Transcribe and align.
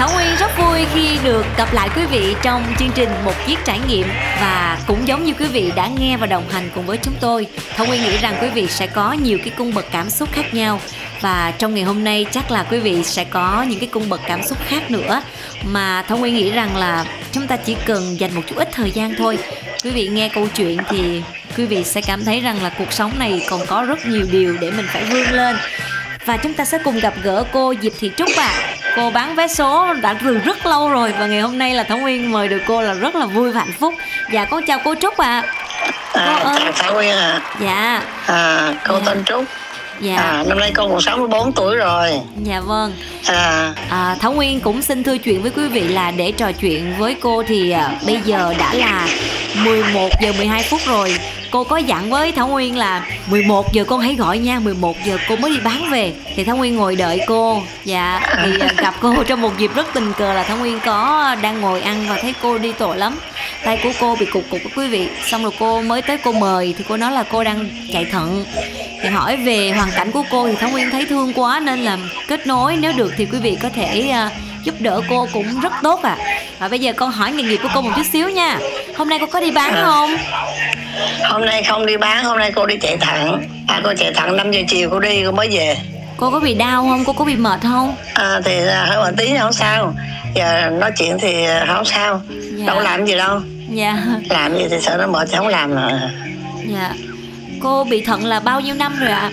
Thảo 0.00 0.10
Nguyên 0.14 0.36
rất 0.36 0.58
vui 0.58 0.86
khi 0.94 1.18
được 1.24 1.46
gặp 1.56 1.72
lại 1.72 1.88
quý 1.96 2.02
vị 2.06 2.34
trong 2.42 2.62
chương 2.78 2.90
trình 2.94 3.08
Một 3.24 3.32
Chiếc 3.46 3.58
Trải 3.64 3.80
Nghiệm 3.88 4.06
Và 4.40 4.78
cũng 4.86 5.08
giống 5.08 5.24
như 5.24 5.32
quý 5.32 5.46
vị 5.46 5.72
đã 5.76 5.88
nghe 5.98 6.16
và 6.16 6.26
đồng 6.26 6.48
hành 6.48 6.70
cùng 6.74 6.86
với 6.86 6.96
chúng 6.96 7.14
tôi, 7.20 7.46
Thảo 7.76 7.86
Nguyên 7.86 8.02
nghĩ 8.02 8.18
rằng 8.18 8.38
quý 8.40 8.48
vị 8.48 8.66
sẽ 8.66 8.86
có 8.86 9.12
nhiều 9.12 9.38
cái 9.38 9.52
cung 9.58 9.74
bậc 9.74 9.86
cảm 9.92 10.10
xúc 10.10 10.28
khác 10.32 10.54
nhau 10.54 10.80
Và 11.20 11.52
trong 11.58 11.74
ngày 11.74 11.84
hôm 11.84 12.04
nay 12.04 12.26
chắc 12.30 12.50
là 12.50 12.62
quý 12.62 12.78
vị 12.78 13.04
sẽ 13.04 13.24
có 13.24 13.62
những 13.68 13.78
cái 13.78 13.88
cung 13.92 14.08
bậc 14.08 14.20
cảm 14.26 14.42
xúc 14.42 14.58
khác 14.66 14.90
nữa 14.90 15.22
Mà 15.64 16.04
Thảo 16.08 16.18
Nguyên 16.18 16.34
nghĩ 16.34 16.50
rằng 16.50 16.76
là 16.76 17.04
chúng 17.32 17.46
ta 17.46 17.56
chỉ 17.56 17.76
cần 17.86 18.20
dành 18.20 18.34
một 18.34 18.42
chút 18.46 18.56
ít 18.56 18.68
thời 18.72 18.90
gian 18.90 19.14
thôi 19.18 19.38
Quý 19.84 19.90
vị 19.90 20.08
nghe 20.08 20.28
câu 20.28 20.48
chuyện 20.56 20.78
thì 20.88 21.22
quý 21.56 21.64
vị 21.64 21.84
sẽ 21.84 22.00
cảm 22.00 22.24
thấy 22.24 22.40
rằng 22.40 22.62
là 22.62 22.70
cuộc 22.78 22.92
sống 22.92 23.12
này 23.18 23.46
còn 23.50 23.60
có 23.66 23.82
rất 23.82 24.06
nhiều 24.06 24.26
điều 24.32 24.56
để 24.60 24.70
mình 24.70 24.86
phải 24.92 25.04
vươn 25.04 25.30
lên 25.30 25.56
và 26.26 26.36
chúng 26.36 26.54
ta 26.54 26.64
sẽ 26.64 26.78
cùng 26.84 27.00
gặp 27.00 27.14
gỡ 27.22 27.44
cô 27.52 27.74
Diệp 27.82 27.92
Thị 28.00 28.10
Trúc 28.16 28.28
ạ. 28.36 28.48
À. 28.48 28.69
Cô 28.96 29.10
bán 29.10 29.34
vé 29.34 29.48
số 29.48 29.94
đã 29.94 30.14
từ 30.24 30.38
rất 30.38 30.66
lâu 30.66 30.88
rồi 30.88 31.12
và 31.18 31.26
ngày 31.26 31.40
hôm 31.40 31.58
nay 31.58 31.74
là 31.74 31.82
Thảo 31.82 31.98
Nguyên 31.98 32.32
mời 32.32 32.48
được 32.48 32.62
cô 32.66 32.82
là 32.82 32.94
rất 32.94 33.14
là 33.14 33.26
vui 33.26 33.52
và 33.52 33.60
hạnh 33.60 33.72
phúc. 33.78 33.94
Dạ 34.32 34.44
con 34.44 34.62
chào 34.66 34.78
cô 34.84 34.94
Trúc 34.94 35.16
ạ. 35.16 35.42
À. 36.12 36.24
À, 36.24 36.34
ơi. 36.34 36.58
chào 36.58 36.72
Thảo 36.72 36.94
Nguyên. 36.94 37.16
À. 37.16 37.40
Dạ. 37.60 38.02
À, 38.26 38.74
cô 38.88 38.94
dạ. 38.94 39.02
tên 39.06 39.24
Trúc. 39.24 39.44
Dạ. 40.00 40.16
À, 40.16 40.44
năm 40.46 40.58
nay 40.58 40.72
con 40.74 40.90
còn 40.90 41.00
64 41.00 41.52
tuổi 41.52 41.76
rồi. 41.76 42.20
Dạ 42.44 42.60
vâng. 42.60 42.92
À. 43.26 43.74
à 43.90 44.16
Thảo 44.20 44.32
Nguyên 44.32 44.60
cũng 44.60 44.82
xin 44.82 45.02
thưa 45.02 45.18
chuyện 45.18 45.42
với 45.42 45.50
quý 45.50 45.68
vị 45.68 45.88
là 45.88 46.10
để 46.10 46.32
trò 46.32 46.52
chuyện 46.52 46.94
với 46.98 47.16
cô 47.22 47.42
thì 47.46 47.70
à, 47.70 47.92
bây 48.06 48.20
giờ 48.24 48.54
đã 48.58 48.74
là 48.74 49.08
11 49.54 50.08
giờ 50.20 50.32
12 50.32 50.62
phút 50.62 50.80
rồi. 50.86 51.14
Cô 51.50 51.64
có 51.64 51.76
dặn 51.76 52.10
với 52.10 52.32
Thảo 52.32 52.48
Nguyên 52.48 52.76
là 52.76 53.06
11 53.26 53.72
giờ 53.72 53.84
con 53.84 54.00
hãy 54.00 54.14
gọi 54.14 54.38
nha 54.38 54.58
11 54.58 54.96
giờ 55.04 55.18
cô 55.28 55.36
mới 55.36 55.50
đi 55.50 55.60
bán 55.64 55.90
về. 55.90 56.12
Thì 56.36 56.44
Thảo 56.44 56.56
Nguyên 56.56 56.76
ngồi 56.76 56.96
đợi 56.96 57.20
cô. 57.26 57.62
Dạ 57.84 58.20
thì 58.44 58.58
ờ, 58.58 58.68
gặp 58.76 58.94
cô 59.00 59.14
trong 59.26 59.40
một 59.40 59.58
dịp 59.58 59.74
rất 59.74 59.86
tình 59.94 60.12
cờ 60.12 60.32
là 60.32 60.42
Thảo 60.42 60.56
Nguyên 60.56 60.78
có 60.84 61.34
đang 61.42 61.60
ngồi 61.60 61.80
ăn 61.80 62.06
và 62.08 62.18
thấy 62.22 62.34
cô 62.42 62.58
đi 62.58 62.72
tội 62.72 62.96
lắm. 62.96 63.18
Tay 63.64 63.80
của 63.82 63.92
cô 64.00 64.16
bị 64.20 64.26
cục 64.26 64.44
cục 64.50 64.60
quý 64.76 64.88
vị. 64.88 65.08
Xong 65.26 65.42
rồi 65.42 65.52
cô 65.58 65.82
mới 65.82 66.02
tới 66.02 66.18
cô 66.18 66.32
mời 66.32 66.74
thì 66.78 66.84
cô 66.88 66.96
nói 66.96 67.12
là 67.12 67.22
cô 67.22 67.44
đang 67.44 67.68
chạy 67.92 68.04
thận. 68.04 68.44
Thì 69.02 69.08
hỏi 69.08 69.36
về 69.36 69.70
hoàn 69.70 69.90
cảnh 69.90 70.10
của 70.10 70.24
cô 70.30 70.48
thì 70.48 70.54
Thảo 70.56 70.70
Nguyên 70.70 70.90
thấy 70.90 71.06
thương 71.06 71.32
quá 71.32 71.60
nên 71.60 71.80
là 71.80 71.98
kết 72.28 72.46
nối. 72.46 72.76
Nếu 72.76 72.92
được 72.96 73.12
thì 73.16 73.26
quý 73.26 73.38
vị 73.38 73.56
có 73.62 73.68
thể 73.68 74.12
uh, 74.26 74.49
giúp 74.64 74.74
đỡ 74.80 75.00
cô 75.08 75.28
cũng 75.32 75.60
rất 75.60 75.72
tốt 75.82 76.02
à 76.02 76.16
và 76.58 76.68
bây 76.68 76.78
giờ 76.78 76.92
con 76.96 77.10
hỏi 77.10 77.32
nghề 77.32 77.42
nghiệp 77.42 77.60
của 77.62 77.68
cô 77.74 77.80
một 77.80 77.90
chút 77.96 78.06
xíu 78.12 78.28
nha. 78.28 78.58
Hôm 78.96 79.08
nay 79.08 79.18
cô 79.20 79.26
có 79.26 79.40
đi 79.40 79.50
bán 79.50 79.74
à. 79.74 79.82
không? 79.84 80.16
Hôm 81.30 81.46
nay 81.46 81.62
không 81.62 81.86
đi 81.86 81.96
bán 81.96 82.24
hôm 82.24 82.38
nay 82.38 82.52
cô 82.54 82.66
đi 82.66 82.76
chạy 82.76 82.96
thận 82.96 83.42
à 83.68 83.80
cô 83.84 83.92
chạy 83.98 84.12
thận 84.12 84.36
5 84.36 84.52
giờ 84.52 84.60
chiều 84.68 84.90
cô 84.90 85.00
đi 85.00 85.22
cô 85.24 85.32
mới 85.32 85.48
về. 85.48 85.76
Cô 86.16 86.30
có 86.30 86.40
bị 86.40 86.54
đau 86.54 86.86
không? 86.88 87.04
Cô 87.04 87.12
có 87.12 87.24
bị 87.24 87.36
mệt 87.36 87.60
không? 87.62 87.94
À 88.14 88.40
thì 88.44 88.60
hơi 88.60 88.96
một 88.96 89.16
tí 89.16 89.36
không 89.38 89.52
sao. 89.52 89.94
Giờ 90.34 90.70
nói 90.70 90.90
chuyện 90.96 91.18
thì 91.20 91.46
không 91.68 91.84
sao. 91.84 92.20
Dạ. 92.56 92.66
đâu 92.66 92.80
làm 92.80 93.06
gì 93.06 93.16
đâu. 93.16 93.40
Dạ. 93.70 93.96
Làm 94.28 94.58
gì 94.58 94.64
thì 94.70 94.76
sợ 94.80 94.96
nó 94.96 95.06
mệt 95.06 95.28
thì 95.30 95.36
không 95.36 95.48
làm 95.48 95.74
nữa 95.74 96.10
dạ. 96.66 96.94
Cô 97.60 97.84
bị 97.84 98.00
thận 98.00 98.24
là 98.24 98.40
bao 98.40 98.60
nhiêu 98.60 98.74
năm 98.74 98.96
rồi 99.00 99.10
ạ? 99.10 99.30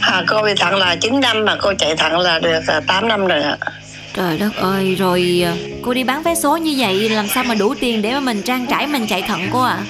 À? 0.00 0.10
à 0.12 0.22
cô 0.26 0.42
bị 0.42 0.54
thận 0.54 0.74
là 0.74 0.96
9 1.00 1.20
năm 1.20 1.44
mà 1.44 1.56
cô 1.60 1.72
chạy 1.78 1.96
thận 1.96 2.18
là 2.18 2.38
được 2.38 2.60
8 2.86 3.04
à, 3.04 3.08
năm 3.08 3.26
rồi 3.26 3.42
ạ 3.42 3.56
Trời 4.14 4.38
đất 4.38 4.56
ơi, 4.56 4.94
rồi 4.94 5.42
à, 5.44 5.52
cô 5.82 5.94
đi 5.94 6.04
bán 6.04 6.22
vé 6.22 6.34
số 6.34 6.56
như 6.56 6.74
vậy 6.78 7.08
làm 7.08 7.28
sao 7.28 7.44
mà 7.44 7.54
đủ 7.54 7.74
tiền 7.80 8.02
để 8.02 8.12
mà 8.12 8.20
mình 8.20 8.42
trang 8.42 8.66
trải 8.66 8.86
mình 8.86 9.06
chạy 9.06 9.22
thận 9.22 9.40
cô 9.52 9.62
ạ? 9.62 9.78
À? 9.78 9.84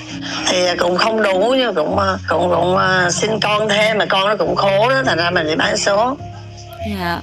Thì 0.46 0.58
cũng 0.78 0.96
không 0.96 1.22
đủ 1.22 1.54
nhưng 1.58 1.74
cũng 1.74 1.98
à, 1.98 2.16
cũng 2.28 2.50
cũng 2.50 2.74
uh, 2.74 3.12
xin 3.12 3.30
con 3.40 3.68
thêm 3.68 3.98
mà 3.98 4.06
con 4.06 4.28
nó 4.28 4.36
cũng 4.36 4.56
khổ 4.56 4.88
đó 4.88 5.02
thành 5.06 5.18
ra 5.18 5.30
mình 5.30 5.46
đi 5.46 5.56
bán 5.56 5.76
số. 5.76 6.16
Dạ. 6.98 7.20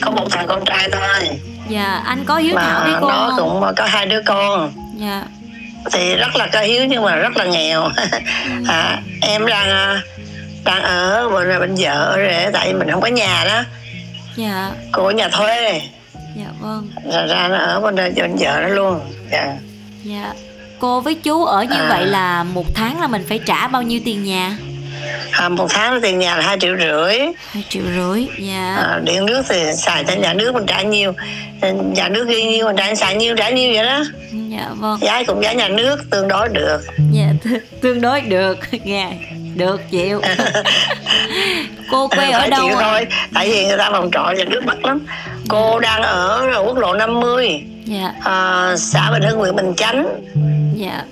Có 0.00 0.10
một 0.10 0.26
thằng 0.30 0.46
con 0.46 0.64
trai 0.64 0.88
thôi. 0.92 1.28
Dạ, 1.68 2.02
anh 2.06 2.24
có 2.24 2.36
hiếu 2.36 2.54
thảo 2.56 2.80
với 2.84 2.94
cô 3.00 3.08
nó 3.08 3.34
cũng 3.38 3.62
có 3.76 3.84
hai 3.84 4.06
đứa 4.06 4.22
con. 4.22 4.72
Dạ. 4.96 5.24
Thì 5.92 6.16
rất 6.16 6.36
là 6.36 6.46
có 6.52 6.60
hiếu 6.60 6.84
nhưng 6.84 7.02
mà 7.02 7.16
rất 7.16 7.36
là 7.36 7.44
nghèo. 7.44 7.88
à, 8.68 9.00
em 9.20 9.46
đang 9.46 10.00
đang 10.64 10.82
ở 10.82 11.28
bên 11.28 11.60
bên 11.60 11.74
vợ 11.78 12.16
rồi 12.16 12.32
tại 12.52 12.66
vì 12.66 12.78
mình 12.78 12.90
không 12.90 13.00
có 13.00 13.08
nhà 13.08 13.44
đó 13.44 13.62
dạ. 14.36 14.72
Của 14.92 15.10
nhà 15.10 15.28
thuê. 15.28 15.82
Dạ 16.36 16.46
vâng. 16.60 16.88
Ra 17.12 17.26
ra 17.26 17.48
nó 17.48 17.56
ở 17.56 17.80
bên 17.80 17.96
đây 17.96 18.12
bên 18.16 18.36
vợ 18.38 18.60
nó 18.62 18.68
luôn. 18.68 19.00
Dạ. 19.30 19.56
Dạ. 20.02 20.32
Cô 20.78 21.00
với 21.00 21.14
chú 21.14 21.44
ở 21.44 21.62
như 21.62 21.76
à. 21.76 21.86
vậy 21.88 22.06
là 22.06 22.44
một 22.44 22.66
tháng 22.74 23.00
là 23.00 23.06
mình 23.06 23.24
phải 23.28 23.40
trả 23.46 23.68
bao 23.68 23.82
nhiêu 23.82 24.00
tiền 24.04 24.24
nhà? 24.24 24.56
À, 25.30 25.48
một 25.48 25.66
tháng 25.70 26.00
tiền 26.02 26.18
nhà 26.18 26.36
là 26.36 26.42
hai 26.42 26.58
triệu 26.60 26.76
rưỡi. 26.78 27.18
Hai 27.50 27.64
triệu 27.68 27.82
rưỡi 27.96 28.26
dạ. 28.38 28.76
À, 28.76 29.00
điện 29.04 29.26
nước 29.26 29.42
thì 29.48 29.72
xài 29.76 30.04
cho 30.04 30.14
nhà 30.14 30.34
nước 30.34 30.54
mình 30.54 30.66
trả 30.66 30.82
nhiều. 30.82 31.12
Nhà 31.92 32.08
nước 32.08 32.28
ghi 32.28 32.44
nhiêu 32.44 32.66
mình 32.66 32.76
trả 32.76 32.94
xài 32.94 33.16
nhiêu 33.16 33.36
trả 33.36 33.50
nhiêu 33.50 33.72
vậy 33.74 33.84
đó. 33.84 34.04
Dạ 34.48 34.68
vâng. 34.74 35.00
Giá 35.02 35.22
cũng 35.26 35.42
giá 35.42 35.52
nhà 35.52 35.68
nước 35.68 35.96
tương 36.10 36.28
đối 36.28 36.48
được. 36.48 36.80
Dạ 37.12 37.32
tương 37.80 38.00
đối 38.00 38.20
được. 38.20 38.58
Nghe 38.84 39.12
được 39.54 39.80
chịu. 39.90 40.20
Cô 41.90 42.08
quê 42.08 42.30
ở 42.30 42.48
đâu 42.48 42.68
chịu 42.68 42.76
thôi 42.80 43.06
tại 43.34 43.48
vì 43.48 43.66
người 43.66 43.78
ta 43.78 43.90
phòng 43.90 44.10
trọ 44.12 44.32
nhà 44.36 44.44
nước 44.44 44.64
mắc 44.64 44.84
lắm. 44.84 45.06
Cô 45.48 45.80
dạ. 45.82 45.88
đang 45.88 46.02
ở 46.02 46.62
quốc 46.66 46.78
lộ 46.78 46.94
50 46.94 47.62
dạ. 47.84 48.12
à, 48.24 48.74
xã 48.76 49.10
Bình 49.10 49.22
Hưng 49.22 49.38
huyện 49.38 49.56
Bình 49.56 49.74
Chánh. 49.76 50.06
Dạ. 50.76 51.02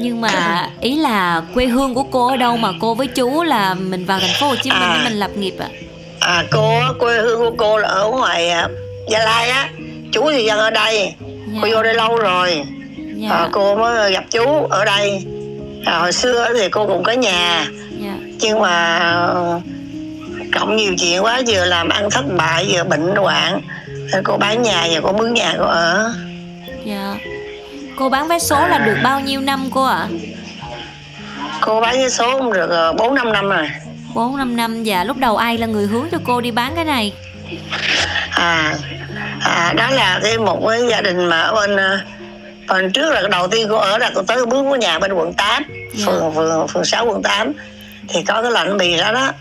Nhưng 0.00 0.20
mà 0.20 0.66
ý 0.80 0.96
là 0.96 1.42
quê 1.54 1.66
hương 1.66 1.94
của 1.94 2.02
cô 2.02 2.28
ở 2.28 2.36
đâu 2.36 2.56
mà 2.56 2.72
cô 2.80 2.94
với 2.94 3.06
chú 3.06 3.42
là 3.42 3.74
mình 3.74 4.04
vào 4.04 4.20
thành 4.20 4.34
phố 4.40 4.48
Hồ 4.48 4.56
Chí 4.62 4.70
Minh 4.70 4.82
à, 4.82 4.96
để 4.98 5.04
mình 5.10 5.18
lập 5.18 5.30
nghiệp 5.36 5.54
ạ? 5.58 5.68
À? 6.20 6.34
à 6.34 6.44
cô 6.50 6.80
quê 6.98 7.18
hương 7.18 7.38
của 7.40 7.56
cô 7.58 7.78
là 7.78 7.88
ở 7.88 8.10
ngoài 8.10 8.50
à, 8.50 8.68
Gia 9.08 9.18
Lai 9.18 9.50
á. 9.50 9.68
Chú 10.12 10.30
thì 10.30 10.44
dân 10.44 10.58
ở 10.58 10.70
đây. 10.70 11.14
Dạ. 11.20 11.58
cô 11.62 11.68
vô 11.72 11.82
đây 11.82 11.94
lâu 11.94 12.16
rồi. 12.16 12.62
Dạ. 13.16 13.30
à, 13.30 13.48
cô 13.52 13.76
mới 13.76 14.12
gặp 14.12 14.24
chú 14.30 14.66
ở 14.70 14.84
đây 14.84 15.24
à, 15.84 15.98
hồi 15.98 16.12
xưa 16.12 16.48
thì 16.54 16.68
cô 16.68 16.86
cũng 16.86 17.02
có 17.02 17.12
nhà 17.12 17.56
yeah. 17.56 17.68
Dạ. 18.00 18.14
nhưng 18.40 18.60
mà 18.60 19.00
cộng 20.52 20.76
nhiều 20.76 20.94
chuyện 20.98 21.24
quá 21.24 21.42
vừa 21.46 21.64
làm 21.64 21.88
ăn 21.88 22.10
thất 22.10 22.24
bại 22.36 22.66
vừa 22.70 22.84
bệnh 22.84 23.16
hoạn 23.16 23.60
cô 24.24 24.36
bán 24.36 24.62
nhà 24.62 24.86
và 24.90 25.00
cô 25.02 25.12
mướn 25.12 25.34
nhà 25.34 25.54
cô 25.58 25.64
ở 25.64 26.12
dạ 26.84 27.14
cô 27.96 28.08
bán 28.08 28.28
vé 28.28 28.38
số 28.38 28.56
à. 28.56 28.68
là 28.68 28.78
được 28.78 28.96
bao 29.02 29.20
nhiêu 29.20 29.40
năm 29.40 29.68
cô 29.70 29.84
ạ 29.84 29.96
à? 29.96 30.08
cô 31.60 31.80
bán 31.80 31.98
vé 31.98 32.08
số 32.08 32.38
cũng 32.38 32.52
được 32.52 32.70
ờ, 32.70 32.92
bốn 32.92 33.14
năm 33.14 33.32
năm 33.32 33.48
rồi 33.48 33.70
bốn 34.14 34.36
năm 34.36 34.56
năm 34.56 34.82
và 34.86 35.04
lúc 35.04 35.16
đầu 35.16 35.36
ai 35.36 35.58
là 35.58 35.66
người 35.66 35.86
hướng 35.86 36.06
cho 36.12 36.18
cô 36.24 36.40
đi 36.40 36.50
bán 36.50 36.72
cái 36.74 36.84
này 36.84 37.12
à, 38.30 38.74
à 39.40 39.72
đó 39.76 39.90
là 39.90 40.20
cái 40.22 40.38
một 40.38 40.66
cái 40.68 40.80
gia 40.90 41.00
đình 41.00 41.26
mà 41.26 41.40
ở 41.40 41.54
bên 41.54 41.76
phần 42.68 42.92
trước 42.92 43.12
là 43.12 43.22
đầu 43.30 43.48
tiên 43.48 43.66
cô 43.70 43.76
ở 43.76 43.98
là 43.98 44.10
cô 44.14 44.22
tới 44.22 44.46
bước 44.46 44.62
của 44.62 44.76
nhà 44.76 44.98
bên 44.98 45.12
quận 45.12 45.32
8 45.32 45.62
yeah. 45.68 45.88
Dạ. 45.94 46.06
phường 46.06 46.34
phường 46.34 46.68
phường 46.68 46.84
6 46.84 47.06
quận 47.06 47.22
8 47.22 47.52
thì 48.08 48.22
có 48.22 48.42
cái 48.42 48.50
lạnh 48.50 48.76
bì 48.76 48.96
đó 48.96 49.12
đó 49.12 49.32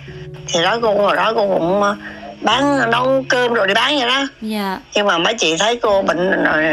thì 0.47 0.63
đó 0.63 0.79
cô 0.81 0.95
hồi 0.95 1.15
đó 1.15 1.33
cô 1.35 1.47
cũng 1.47 1.81
ờ, 1.81 1.95
bán 2.41 2.91
nấu 2.91 3.23
cơm 3.29 3.53
rồi 3.53 3.67
đi 3.67 3.73
bán 3.73 3.97
vậy 3.99 4.07
đó 4.07 4.17
yeah. 4.17 4.29
Dạ. 4.41 4.79
nhưng 4.95 5.07
mà 5.07 5.17
mấy 5.17 5.33
chị 5.33 5.57
thấy 5.57 5.75
cô 5.75 6.01
bệnh 6.01 6.31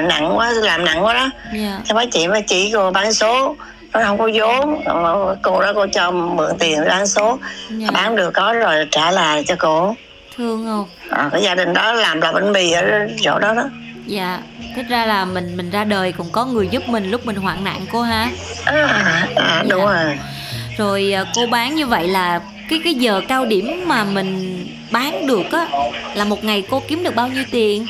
nặng 0.08 0.36
quá 0.36 0.50
làm 0.50 0.84
nặng 0.84 1.04
quá 1.04 1.14
đó 1.14 1.20
yeah. 1.20 1.54
Dạ. 1.54 1.80
thì 1.84 1.94
mấy 1.94 2.06
chị 2.06 2.28
mấy 2.28 2.42
chị 2.42 2.70
cô 2.74 2.90
bán 2.90 3.12
số 3.12 3.56
nó 3.92 4.02
không 4.02 4.18
có 4.18 4.30
vốn 4.34 4.84
cô 5.42 5.60
đó 5.60 5.72
cô 5.74 5.86
cho 5.92 6.10
mượn 6.10 6.58
tiền 6.58 6.84
bán 6.88 7.06
số 7.06 7.38
yeah. 7.80 7.92
bán 7.92 8.16
được 8.16 8.30
có 8.30 8.52
rồi 8.52 8.86
trả 8.90 9.10
lại 9.10 9.44
cho 9.46 9.54
cô 9.58 9.94
thương 10.36 10.66
không 10.66 10.86
à, 11.10 11.28
cái 11.32 11.42
gia 11.42 11.54
đình 11.54 11.72
đó 11.72 11.92
làm 11.92 12.20
là 12.20 12.32
bánh 12.32 12.52
mì 12.52 12.72
ở 12.72 12.82
chỗ 13.20 13.38
đó 13.38 13.54
đó 13.54 13.62
dạ 14.06 14.40
thích 14.76 14.86
ra 14.88 15.06
là 15.06 15.24
mình 15.24 15.56
mình 15.56 15.70
ra 15.70 15.84
đời 15.84 16.12
cũng 16.12 16.30
có 16.32 16.44
người 16.44 16.68
giúp 16.70 16.88
mình 16.88 17.10
lúc 17.10 17.26
mình 17.26 17.36
hoạn 17.36 17.64
nạn 17.64 17.86
cô 17.92 18.02
ha. 18.02 18.28
À, 18.64 19.26
à, 19.36 19.64
đúng 19.68 19.80
dạ. 19.86 19.86
rồi. 19.86 20.18
Rồi 20.78 21.12
à, 21.12 21.24
cô 21.34 21.46
bán 21.46 21.74
như 21.74 21.86
vậy 21.86 22.08
là 22.08 22.40
cái 22.70 22.80
cái 22.84 22.94
giờ 22.94 23.20
cao 23.28 23.44
điểm 23.44 23.84
mà 23.86 24.04
mình 24.04 24.66
bán 24.90 25.26
được 25.26 25.52
á 25.52 25.66
là 26.14 26.24
một 26.24 26.44
ngày 26.44 26.62
cô 26.70 26.82
kiếm 26.88 27.04
được 27.04 27.14
bao 27.14 27.28
nhiêu 27.28 27.44
tiền? 27.50 27.86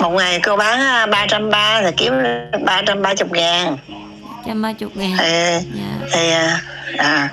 Một 0.00 0.10
ngày 0.10 0.40
cô 0.40 0.56
bán 0.56 1.10
ba 1.10 1.26
trăm 1.26 1.50
ba 1.50 1.82
thì 1.82 1.90
kiếm 1.96 2.12
ba 2.64 2.82
trăm 2.86 3.02
ba 3.02 3.14
chục 3.14 3.32
ngàn. 3.32 3.76
Trăm 4.46 4.62
ba 4.62 4.72
chục 4.72 4.96
ngàn. 4.96 5.16
Thì, 5.18 5.66
dạ. 5.74 6.08
thì 6.12 6.30
à, 6.30 6.60
à 6.98 7.28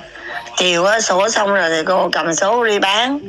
chiều 0.58 0.86
á 0.86 1.02
sổ 1.02 1.30
xong 1.30 1.54
rồi 1.54 1.70
thì 1.70 1.84
cô 1.86 2.10
cầm 2.12 2.34
số 2.34 2.66
đi 2.66 2.80
bán 2.80 3.20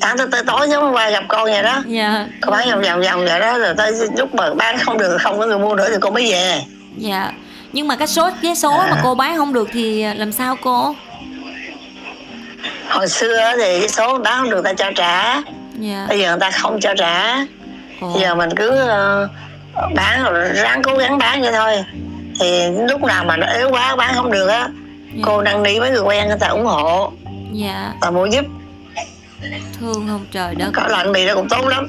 sáng 0.00 0.18
tới, 0.18 0.26
tới 0.30 0.42
tối 0.46 0.68
giống 0.70 0.94
qua 0.94 1.10
gặp 1.10 1.24
con 1.28 1.44
vậy 1.44 1.62
đó. 1.62 1.82
Dạ. 1.86 2.26
Cô 2.42 2.50
bán 2.50 2.70
vòng 2.70 2.82
vòng 2.82 3.02
vòng 3.02 3.24
vậy 3.24 3.40
đó 3.40 3.58
rồi 3.58 3.74
tới 3.76 3.92
lúc 4.16 4.34
mà 4.34 4.54
bán 4.54 4.78
không 4.78 4.98
được 4.98 5.18
không 5.20 5.38
có 5.38 5.46
người 5.46 5.58
mua 5.58 5.74
nữa 5.74 5.88
thì 5.90 5.96
cô 6.00 6.10
mới 6.10 6.32
về. 6.32 6.60
Dạ. 6.96 7.32
Nhưng 7.72 7.88
mà 7.88 7.96
cái 7.96 8.06
số 8.06 8.30
vé 8.42 8.54
số 8.54 8.78
à. 8.78 8.86
mà 8.90 9.00
cô 9.02 9.14
bán 9.14 9.36
không 9.36 9.52
được 9.52 9.68
thì 9.72 10.04
làm 10.14 10.32
sao 10.32 10.56
cô? 10.62 10.94
Hồi 12.88 13.08
xưa 13.08 13.52
thì 13.56 13.88
số 13.88 14.18
bán 14.18 14.38
không 14.38 14.50
được 14.50 14.64
ta 14.64 14.72
cho 14.72 14.90
trả. 14.96 15.42
Dạ. 15.78 16.06
Bây 16.08 16.20
giờ 16.20 16.30
người 16.30 16.40
ta 16.40 16.50
không 16.50 16.80
cho 16.80 16.94
trả. 16.98 17.36
Ồ. 18.00 18.18
giờ 18.20 18.34
mình 18.34 18.50
cứ 18.56 18.70
ờ, 18.70 19.28
bán 19.94 20.24
rồi 20.24 20.48
ráng 20.54 20.82
cố 20.82 20.96
gắng 20.96 21.18
bán 21.18 21.42
vậy 21.42 21.52
thôi. 21.52 21.84
Thì 22.40 22.70
lúc 22.88 23.02
nào 23.02 23.24
mà 23.24 23.36
nó 23.36 23.46
yếu 23.46 23.70
quá 23.70 23.96
bán 23.96 24.14
không 24.14 24.32
được 24.32 24.46
á 24.46 24.68
cô 25.22 25.42
năn 25.42 25.62
nỉ 25.62 25.80
mấy 25.80 25.90
người 25.90 26.00
quen 26.00 26.28
người 26.28 26.38
ta 26.40 26.46
ủng 26.46 26.64
hộ. 26.64 27.12
Dạ. 27.52 27.92
Và 28.00 28.10
mua 28.10 28.26
giúp 28.26 28.44
thương 29.80 30.08
không? 30.08 30.26
Trời 30.32 30.54
đất. 30.54 30.70
Có 30.74 30.86
lạnh 30.88 31.12
mì 31.12 31.26
nó 31.26 31.34
cũng 31.34 31.48
tốt 31.48 31.66
lắm. 31.68 31.88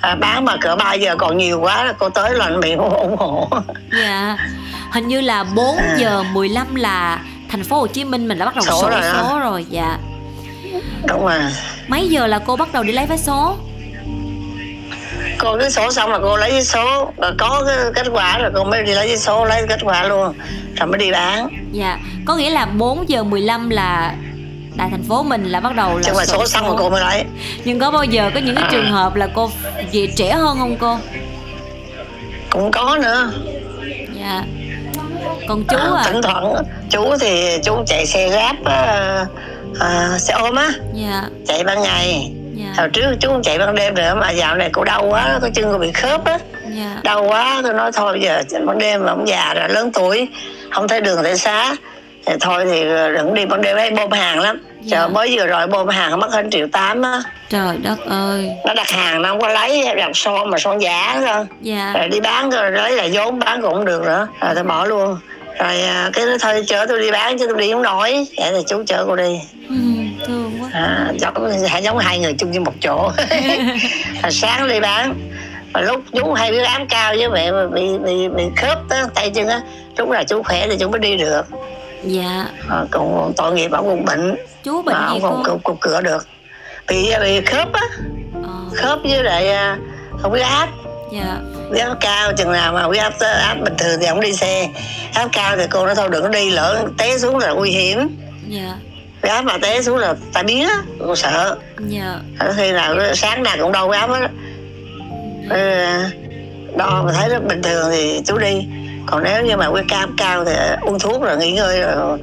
À, 0.00 0.14
bán 0.14 0.44
mà 0.44 0.56
cỡ 0.60 0.76
3 0.76 0.94
giờ 0.94 1.16
còn 1.18 1.36
nhiều 1.36 1.60
quá 1.60 1.84
là 1.84 1.92
cô 1.92 2.08
tới 2.08 2.30
lạnh 2.34 2.60
cô 2.78 2.88
ủng 2.88 3.16
hộ. 3.16 3.48
Dạ. 4.02 4.36
Hình 4.90 5.08
như 5.08 5.20
là 5.20 5.44
4 5.44 5.76
À. 5.76 5.96
giờ 5.98 6.22
15 6.32 6.74
là 6.74 7.20
thành 7.48 7.64
phố 7.64 7.78
Hồ 7.78 7.86
Chí 7.86 8.04
Minh 8.04 8.28
mình 8.28 8.38
đã 8.38 8.46
bắt 8.46 8.54
đầu 8.54 8.64
Số 8.64 8.82
sổ 8.82 8.90
rồi 8.90 9.00
số 9.12 9.38
rồi 9.38 9.66
dạ. 9.70 9.98
Đúng 11.08 11.26
rồi. 11.26 11.40
Mấy 11.88 12.08
giờ 12.08 12.26
là 12.26 12.38
cô 12.38 12.56
bắt 12.56 12.72
đầu 12.72 12.82
đi 12.82 12.92
lấy 12.92 13.06
vé 13.06 13.16
số? 13.16 13.56
Cô 15.38 15.56
cứ 15.60 15.70
số 15.70 15.90
xong 15.90 16.10
là 16.12 16.18
cô 16.22 16.36
lấy 16.36 16.50
giấy 16.50 16.62
số 16.62 17.12
rồi 17.16 17.32
có 17.38 17.64
cái 17.66 17.76
kết 17.94 18.06
quả 18.12 18.38
rồi 18.38 18.50
cô 18.54 18.64
mới 18.64 18.82
đi 18.82 18.94
lấy 18.94 19.08
giấy 19.08 19.18
số 19.18 19.44
lấy 19.44 19.66
kết 19.68 19.80
quả 19.82 20.04
luôn 20.04 20.34
rồi 20.76 20.86
mới 20.86 20.98
đi 20.98 21.12
bán. 21.12 21.48
Dạ. 21.72 21.98
Có 22.24 22.36
nghĩa 22.36 22.50
là 22.50 22.66
4 22.66 23.08
giờ 23.08 23.24
15 23.24 23.70
là 23.70 24.14
tại 24.78 24.88
thành 24.90 25.02
phố 25.02 25.22
mình 25.22 25.44
là 25.44 25.60
bắt 25.60 25.76
đầu 25.76 25.96
là 25.96 26.02
chứ 26.04 26.12
mà 26.16 26.24
số 26.24 26.46
xong 26.46 26.66
rồi 26.66 26.76
cô 26.78 26.90
mới 26.90 27.00
lấy 27.00 27.24
nhưng 27.64 27.78
có 27.78 27.90
bao 27.90 28.04
giờ 28.04 28.30
có 28.34 28.40
những 28.40 28.54
cái 28.54 28.64
trường 28.70 28.90
hợp 28.92 29.14
là 29.14 29.28
cô 29.34 29.50
về 29.92 30.08
trễ 30.16 30.30
hơn 30.30 30.58
không 30.58 30.76
cô? 30.76 30.98
Cũng 32.50 32.70
có 32.70 32.98
nữa. 33.02 33.32
Dạ. 34.20 34.42
Còn 35.48 35.64
chú 35.64 35.76
à, 35.76 35.90
à 35.96 36.04
thỉnh 36.06 36.22
thoảng 36.22 36.54
chú 36.90 37.16
thì 37.20 37.58
chú 37.64 37.84
chạy 37.86 38.06
xe 38.06 38.28
grab 38.28 38.56
à, 38.64 39.26
à, 39.80 40.18
xe 40.18 40.34
ôm 40.34 40.56
á. 40.56 40.70
Dạ. 40.94 41.22
Chạy 41.46 41.64
ban 41.64 41.82
ngày. 41.82 42.32
Dạ. 42.54 42.74
Hồi 42.76 42.88
trước 42.92 43.16
chú 43.20 43.30
chạy 43.42 43.58
ban 43.58 43.74
đêm 43.74 43.94
nữa 43.94 44.14
mà 44.20 44.30
dạo 44.30 44.56
này 44.56 44.70
cô 44.72 44.84
đau 44.84 45.06
quá 45.08 45.38
cái 45.42 45.50
chân 45.54 45.68
cô 45.72 45.78
bị 45.78 45.92
khớp 45.92 46.24
á. 46.24 46.38
Dạ. 46.76 47.00
Đau 47.02 47.24
quá 47.24 47.60
tôi 47.62 47.74
nói 47.74 47.92
thôi 47.92 48.12
bây 48.12 48.22
giờ 48.22 48.42
ban 48.66 48.78
đêm 48.78 49.04
mà 49.04 49.12
ông 49.12 49.28
già 49.28 49.54
rồi 49.54 49.68
lớn 49.68 49.92
tuổi 49.92 50.28
không 50.70 50.88
thấy 50.88 51.00
đường 51.00 51.22
thấy 51.22 51.38
xá 51.38 51.76
thì 52.26 52.32
thôi 52.40 52.64
thì 52.64 52.84
đừng 53.14 53.34
đi 53.34 53.46
ban 53.46 53.62
đêm 53.62 53.76
ấy 53.76 53.90
bom 53.90 54.10
hàng 54.10 54.40
lắm. 54.40 54.62
Dạ. 54.80 54.98
chờ 54.98 55.08
mới 55.08 55.36
vừa 55.36 55.46
rồi 55.46 55.66
bom 55.66 55.88
hàng 55.88 56.20
mất 56.20 56.32
hơn 56.32 56.50
triệu 56.50 56.66
tám 56.72 57.02
á. 57.02 57.22
Trời 57.48 57.76
đất 57.82 57.98
ơi. 58.06 58.50
Nó 58.66 58.74
đặt 58.74 58.88
hàng 58.88 59.22
nó 59.22 59.28
không 59.28 59.40
có 59.40 59.48
lấy 59.48 59.94
đặt 59.96 60.10
son 60.14 60.50
mà 60.50 60.58
son 60.58 60.82
giả 60.82 61.20
thôi 61.26 61.46
dạ. 61.60 61.92
Rồi 61.94 62.08
đi 62.08 62.20
bán 62.20 62.50
rồi 62.50 62.70
lấy 62.70 62.92
là 62.92 63.08
vốn 63.12 63.38
bán 63.38 63.62
cũng 63.62 63.74
không 63.74 63.84
được 63.84 64.02
nữa. 64.02 64.28
Rồi 64.40 64.54
tôi 64.54 64.64
bỏ 64.64 64.84
luôn. 64.84 65.18
Rồi 65.58 65.82
à, 65.82 66.10
cái 66.12 66.26
nó 66.26 66.36
thôi 66.40 66.64
chở 66.66 66.86
tôi 66.88 67.00
đi 67.00 67.10
bán 67.10 67.38
chứ 67.38 67.46
tôi 67.46 67.58
đi 67.58 67.72
không 67.72 67.82
nổi. 67.82 68.26
Vậy 68.38 68.52
thì 68.52 68.62
chú 68.66 68.82
chở 68.86 69.04
cô 69.08 69.16
đi. 69.16 69.40
Ừ, 69.68 69.74
thương 70.26 70.52
quá. 70.60 70.68
À, 70.72 71.12
giống 71.20 71.82
giống 71.82 71.98
hai 71.98 72.18
người 72.18 72.34
chung 72.38 72.50
với 72.50 72.60
một 72.60 72.74
chỗ. 72.80 73.10
Sáng 74.30 74.68
đi 74.68 74.80
bán. 74.80 75.14
Mà 75.72 75.80
lúc 75.80 76.00
chú 76.12 76.32
hay 76.32 76.50
bị 76.50 76.58
ám 76.58 76.86
cao 76.86 77.14
với 77.18 77.28
mẹ 77.28 77.52
mà 77.52 77.66
bị 77.66 77.98
bị 77.98 78.28
bị 78.28 78.44
khớp 78.56 78.78
á, 78.90 79.04
tay 79.14 79.30
chân 79.30 79.48
á 79.48 79.60
lúc 79.96 80.08
nào 80.08 80.24
chú 80.24 80.42
khỏe 80.42 80.66
thì 80.68 80.76
chú 80.80 80.88
mới 80.88 81.00
đi 81.00 81.16
được 81.16 81.46
dạ. 82.06 82.46
À, 82.68 82.84
còn 82.90 83.32
tội 83.36 83.52
nghiệp 83.52 83.70
ông 83.72 83.84
cũng 83.84 84.04
bệnh. 84.04 84.36
Chú 84.62 84.82
bệnh 84.82 84.94
mà 84.94 85.08
gì 85.12 85.20
ông 85.20 85.22
không 85.22 85.42
cục, 85.44 85.64
cục 85.64 85.80
cửa 85.80 86.00
được. 86.00 86.26
Bị 86.88 87.12
bị 87.20 87.40
khớp 87.40 87.72
á. 87.72 87.82
Ờ, 88.42 88.50
khớp 88.74 88.98
với 89.02 89.22
lại 89.22 89.48
à, 89.48 89.78
huyết 90.22 90.42
áp. 90.42 90.68
Dạ. 91.12 91.36
Huyết 91.68 91.82
áp 91.82 91.96
cao 92.00 92.32
chừng 92.32 92.52
nào 92.52 92.72
mà 92.72 92.82
huyết 92.82 93.02
áp 93.02 93.12
áp 93.20 93.54
bình 93.54 93.74
thường 93.78 94.00
thì 94.00 94.06
ông 94.06 94.20
đi 94.20 94.32
xe. 94.32 94.68
Áp 95.14 95.28
cao 95.32 95.56
thì 95.56 95.64
cô 95.70 95.86
nói 95.86 95.94
thôi 95.94 96.08
đừng 96.12 96.22
có 96.22 96.28
đi 96.28 96.50
lỡ 96.50 96.86
té 96.98 97.18
xuống 97.18 97.38
là 97.38 97.52
nguy 97.52 97.70
hiểm. 97.70 98.16
Dạ. 98.48 98.76
Huyết 99.22 99.32
áp 99.32 99.42
mà 99.42 99.58
té 99.58 99.82
xuống 99.82 99.96
là 99.96 100.14
tai 100.32 100.44
biến 100.44 100.68
á 100.68 100.82
cô 100.98 101.16
sợ. 101.16 101.56
Dạ. 101.88 102.18
Khi 102.56 102.72
nào 102.72 102.96
sáng 103.14 103.42
nào 103.42 103.56
cũng 103.60 103.72
đau 103.72 103.88
huyết 103.88 104.00
áp 104.00 104.10
á. 104.10 104.28
Ờ, 105.50 105.86
đo 106.76 107.02
mà 107.06 107.12
thấy 107.12 107.28
nó 107.28 107.38
bình 107.40 107.62
thường 107.62 107.90
thì 107.92 108.20
chú 108.26 108.38
đi 108.38 108.66
còn 109.06 109.22
nếu 109.24 109.44
như 109.44 109.56
mà 109.56 109.66
huyết 109.66 109.84
áp 109.88 110.08
cao 110.16 110.44
thì 110.44 110.52
uống 110.80 110.98
thuốc 110.98 111.22
rồi 111.22 111.36
nghỉ 111.36 111.52
ngơi 111.52 111.82
rồi 111.82 112.18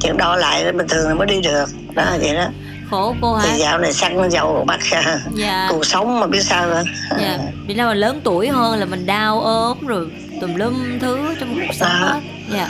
chuyện 0.00 0.16
đo 0.16 0.36
lại 0.36 0.72
bình 0.72 0.88
thường 0.88 1.08
là 1.08 1.14
mới 1.14 1.26
đi 1.26 1.40
được. 1.40 1.66
Đó 1.94 2.04
vậy 2.20 2.34
đó. 2.34 2.46
Khổ 2.90 3.14
cô 3.20 3.34
hả? 3.34 3.46
Thì 3.46 3.60
dạo 3.60 3.78
này 3.78 3.92
xăng 3.92 4.30
dầu 4.30 4.64
bắt 4.66 4.80
dạ. 5.34 5.66
cuộc 5.70 5.86
sống 5.86 6.20
mà 6.20 6.26
biết 6.26 6.42
sao 6.42 6.66
nữa. 6.66 6.82
Dạ. 7.20 7.38
Vì 7.66 7.74
nào 7.74 7.88
mà 7.88 7.94
lớn 7.94 8.20
tuổi 8.24 8.48
hơn 8.48 8.78
là 8.78 8.86
mình 8.86 9.06
đau 9.06 9.40
ốm 9.40 9.86
rồi 9.86 10.06
tùm 10.40 10.54
lum 10.54 10.98
thứ 11.00 11.34
trong 11.40 11.54
cuộc 11.54 11.74
sống 11.74 11.88
À. 11.88 11.98
hết 11.98 12.20
dạ. 12.52 12.68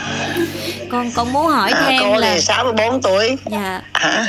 Con 0.91 1.11
con 1.11 1.33
muốn 1.33 1.47
hỏi 1.47 1.71
à, 1.71 1.85
thêm 1.87 2.03
cô 2.03 2.17
là 2.17 2.35
thì 2.35 2.41
64 2.41 3.03
tuổi. 3.03 3.37
Dạ. 3.51 3.83
Hả? 3.93 4.27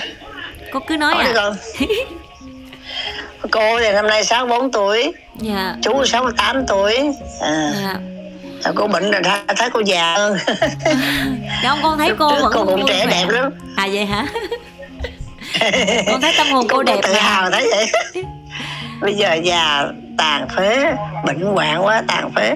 Cô 0.71 0.79
cứ 0.87 0.97
nói 0.97 1.15
hỏi 1.15 1.23
đi 1.23 1.29
à. 1.29 1.33
con. 1.35 1.55
Cô 3.51 3.79
thì 3.79 3.91
năm 3.91 4.07
nay 4.07 4.23
64 4.23 4.71
tuổi. 4.71 5.13
Dạ. 5.39 5.75
Chú 5.81 6.05
68 6.05 6.67
tuổi. 6.67 7.11
À, 7.41 7.71
dạ 7.81 8.10
cô 8.75 8.87
bệnh 8.87 9.11
rồi 9.11 9.21
thấy, 9.23 9.39
thấy 9.57 9.69
cô 9.73 9.79
già 9.79 10.13
hơn? 10.17 10.37
Không 11.63 11.79
con 11.83 11.97
thấy 11.97 12.11
cô 12.19 12.29
trước 12.29 12.41
vẫn 12.41 12.51
cô 12.55 12.65
cũng 12.65 12.85
trẻ 12.87 13.05
đẹp 13.09 13.25
lắm. 13.29 13.51
À 13.75 13.87
vậy 13.93 14.05
hả? 14.05 14.25
Con 16.07 16.21
thấy 16.21 16.33
tâm 16.37 16.47
hồn 16.47 16.67
cô, 16.69 16.77
cô 16.77 16.83
đẹp 16.83 16.99
tự 17.03 17.13
mà. 17.13 17.19
hào 17.19 17.51
thấy 17.51 17.67
vậy. 17.71 17.91
Bây 19.01 19.13
giờ 19.13 19.33
già 19.43 19.85
tàn 20.17 20.47
phế 20.55 20.93
bệnh 21.25 21.41
hoạn 21.41 21.85
quá 21.85 22.03
tàn 22.07 22.31
phế. 22.35 22.55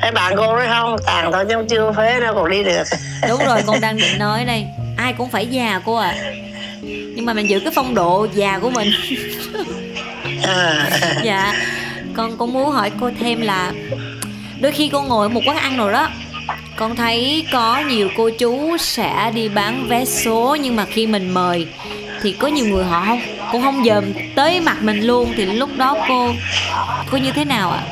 Thấy 0.00 0.10
bạn 0.10 0.34
cô 0.36 0.56
nói 0.56 0.66
không 0.70 0.96
tàn 1.06 1.32
thôi 1.32 1.44
chứ 1.48 1.54
chưa 1.70 1.92
phế 1.96 2.20
đâu 2.20 2.34
còn 2.34 2.50
đi 2.50 2.64
được. 2.64 2.84
Đúng 3.28 3.44
rồi 3.46 3.62
con 3.66 3.80
đang 3.80 3.96
định 3.96 4.18
nói 4.18 4.44
đây. 4.44 4.66
Ai 4.96 5.12
cũng 5.12 5.30
phải 5.30 5.46
già 5.46 5.80
cô 5.84 5.94
à 5.94 6.14
nhưng 7.14 7.26
mà 7.26 7.32
mình 7.32 7.50
giữ 7.50 7.60
cái 7.60 7.72
phong 7.74 7.94
độ 7.94 8.26
già 8.34 8.58
của 8.58 8.70
mình. 8.70 8.90
À, 10.42 10.90
dạ 11.22 11.54
con 12.16 12.36
cũng 12.36 12.52
muốn 12.52 12.70
hỏi 12.70 12.90
cô 13.00 13.10
thêm 13.20 13.40
là 13.40 13.72
đôi 14.60 14.72
khi 14.72 14.88
con 14.88 15.08
ngồi 15.08 15.24
ở 15.24 15.28
một 15.28 15.40
quán 15.46 15.56
ăn 15.56 15.76
rồi 15.76 15.92
đó 15.92 16.08
con 16.76 16.96
thấy 16.96 17.46
có 17.52 17.82
nhiều 17.88 18.08
cô 18.16 18.30
chú 18.30 18.76
sẽ 18.76 19.30
đi 19.34 19.48
bán 19.48 19.86
vé 19.88 20.04
số 20.04 20.56
nhưng 20.60 20.76
mà 20.76 20.84
khi 20.84 21.06
mình 21.06 21.34
mời 21.34 21.68
thì 22.22 22.32
có 22.32 22.48
nhiều 22.48 22.66
người 22.66 22.84
họ 22.84 23.04
không 23.06 23.20
cũng 23.52 23.62
không 23.62 23.84
dòm 23.84 24.04
tới 24.36 24.60
mặt 24.60 24.76
mình 24.80 25.00
luôn. 25.00 25.32
Thì 25.36 25.46
lúc 25.46 25.70
đó 25.76 25.96
cô 26.08 26.28
cô 27.10 27.18
như 27.18 27.32
thế 27.32 27.44
nào 27.44 27.70
ạ? 27.70 27.82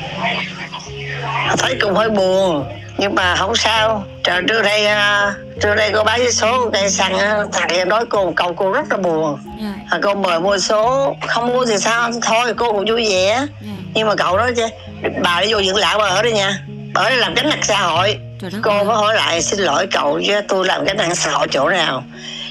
Thấy 1.59 1.77
cũng 1.81 1.95
hơi 1.95 2.11
buồn 2.11 2.65
nhưng 2.99 3.15
mà 3.15 3.37
không 3.37 3.57
sao. 3.57 4.05
Trời 4.25 4.43
trước 4.49 4.63
đây 4.63 4.87
à, 4.87 5.35
trước 5.61 5.75
đây 5.75 5.91
cô 5.95 6.05
bán 6.05 6.21
với 6.21 6.33
số 6.33 6.71
cây 6.73 6.91
xăng 6.91 7.19
á, 7.19 7.45
thằng 7.53 7.69
em 7.69 7.89
nói 7.89 8.05
cô 8.09 8.33
câu 8.37 8.55
cô 8.55 8.73
rất 8.73 8.91
là 8.91 8.97
buồn. 8.97 9.39
Dạ. 9.63 9.75
À, 9.91 9.99
cô 10.03 10.15
mời 10.15 10.41
mua 10.41 10.59
số 10.59 11.15
không 11.27 11.49
mua 11.49 11.67
thì 11.67 11.79
sao? 11.79 12.11
Thôi 12.23 12.55
cô 12.57 12.73
cũng 12.73 12.85
vui 12.89 13.09
vẻ. 13.11 13.47
Dạ. 13.61 13.73
Nhưng 13.95 14.09
mà 14.09 14.15
cậu 14.15 14.37
nói 14.37 14.53
chứ 14.57 14.67
bà 15.23 15.41
đi 15.41 15.53
vô 15.53 15.63
dưỡng 15.63 15.77
lão 15.77 15.99
bà 15.99 16.05
ở 16.05 16.23
đây 16.23 16.33
nha. 16.33 16.59
Bà 16.95 17.03
ở 17.03 17.09
đây 17.09 17.19
làm 17.19 17.35
gánh 17.35 17.49
nặng 17.49 17.63
xã 17.63 17.81
hội. 17.81 18.19
Trời 18.41 18.51
cô 18.63 18.85
mới 18.85 18.97
hỏi 18.97 19.15
lại 19.15 19.43
xin 19.43 19.61
lỗi 19.61 19.87
cậu 19.91 20.21
chứ 20.27 20.41
tôi 20.49 20.67
làm 20.67 20.85
gánh 20.85 20.97
nặng 20.97 21.15
xã 21.15 21.31
hội 21.31 21.47
chỗ 21.51 21.69
nào? 21.69 22.05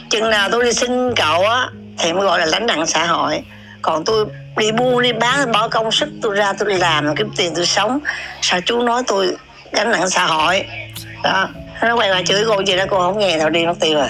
Chừng 0.09 0.29
nào 0.29 0.49
tôi 0.51 0.63
đi 0.63 0.73
xin 0.73 1.15
cậu 1.15 1.41
á 1.41 1.67
thì 1.97 2.13
mới 2.13 2.25
gọi 2.25 2.39
là 2.39 2.45
gánh 2.45 2.65
nặng 2.65 2.87
xã 2.87 3.05
hội. 3.05 3.41
Còn 3.81 4.05
tôi 4.05 4.25
đi 4.57 4.71
buôn 4.71 5.01
đi 5.01 5.13
bán 5.13 5.51
bỏ 5.51 5.67
công 5.67 5.91
sức 5.91 6.09
tôi 6.21 6.35
ra 6.35 6.53
tôi 6.53 6.69
đi 6.69 6.77
làm 6.77 7.15
kiếm 7.15 7.29
tiền 7.37 7.53
tôi 7.55 7.65
sống. 7.65 7.99
Sao 8.41 8.61
chú 8.65 8.81
nói 8.81 9.03
tôi 9.07 9.37
gánh 9.71 9.91
nặng 9.91 10.09
xã 10.09 10.25
hội? 10.25 10.65
Đó 11.23 11.49
nó 11.81 11.95
quay 11.95 12.09
qua 12.09 12.21
chửi 12.25 12.43
cô 12.47 12.59
gì 12.59 12.77
đó 12.77 12.83
cô 12.89 12.99
không 12.99 13.19
nghe 13.19 13.37
thôi 13.39 13.49
đi 13.49 13.65
mất 13.65 13.79
tiêu 13.79 13.93
rồi. 13.93 14.09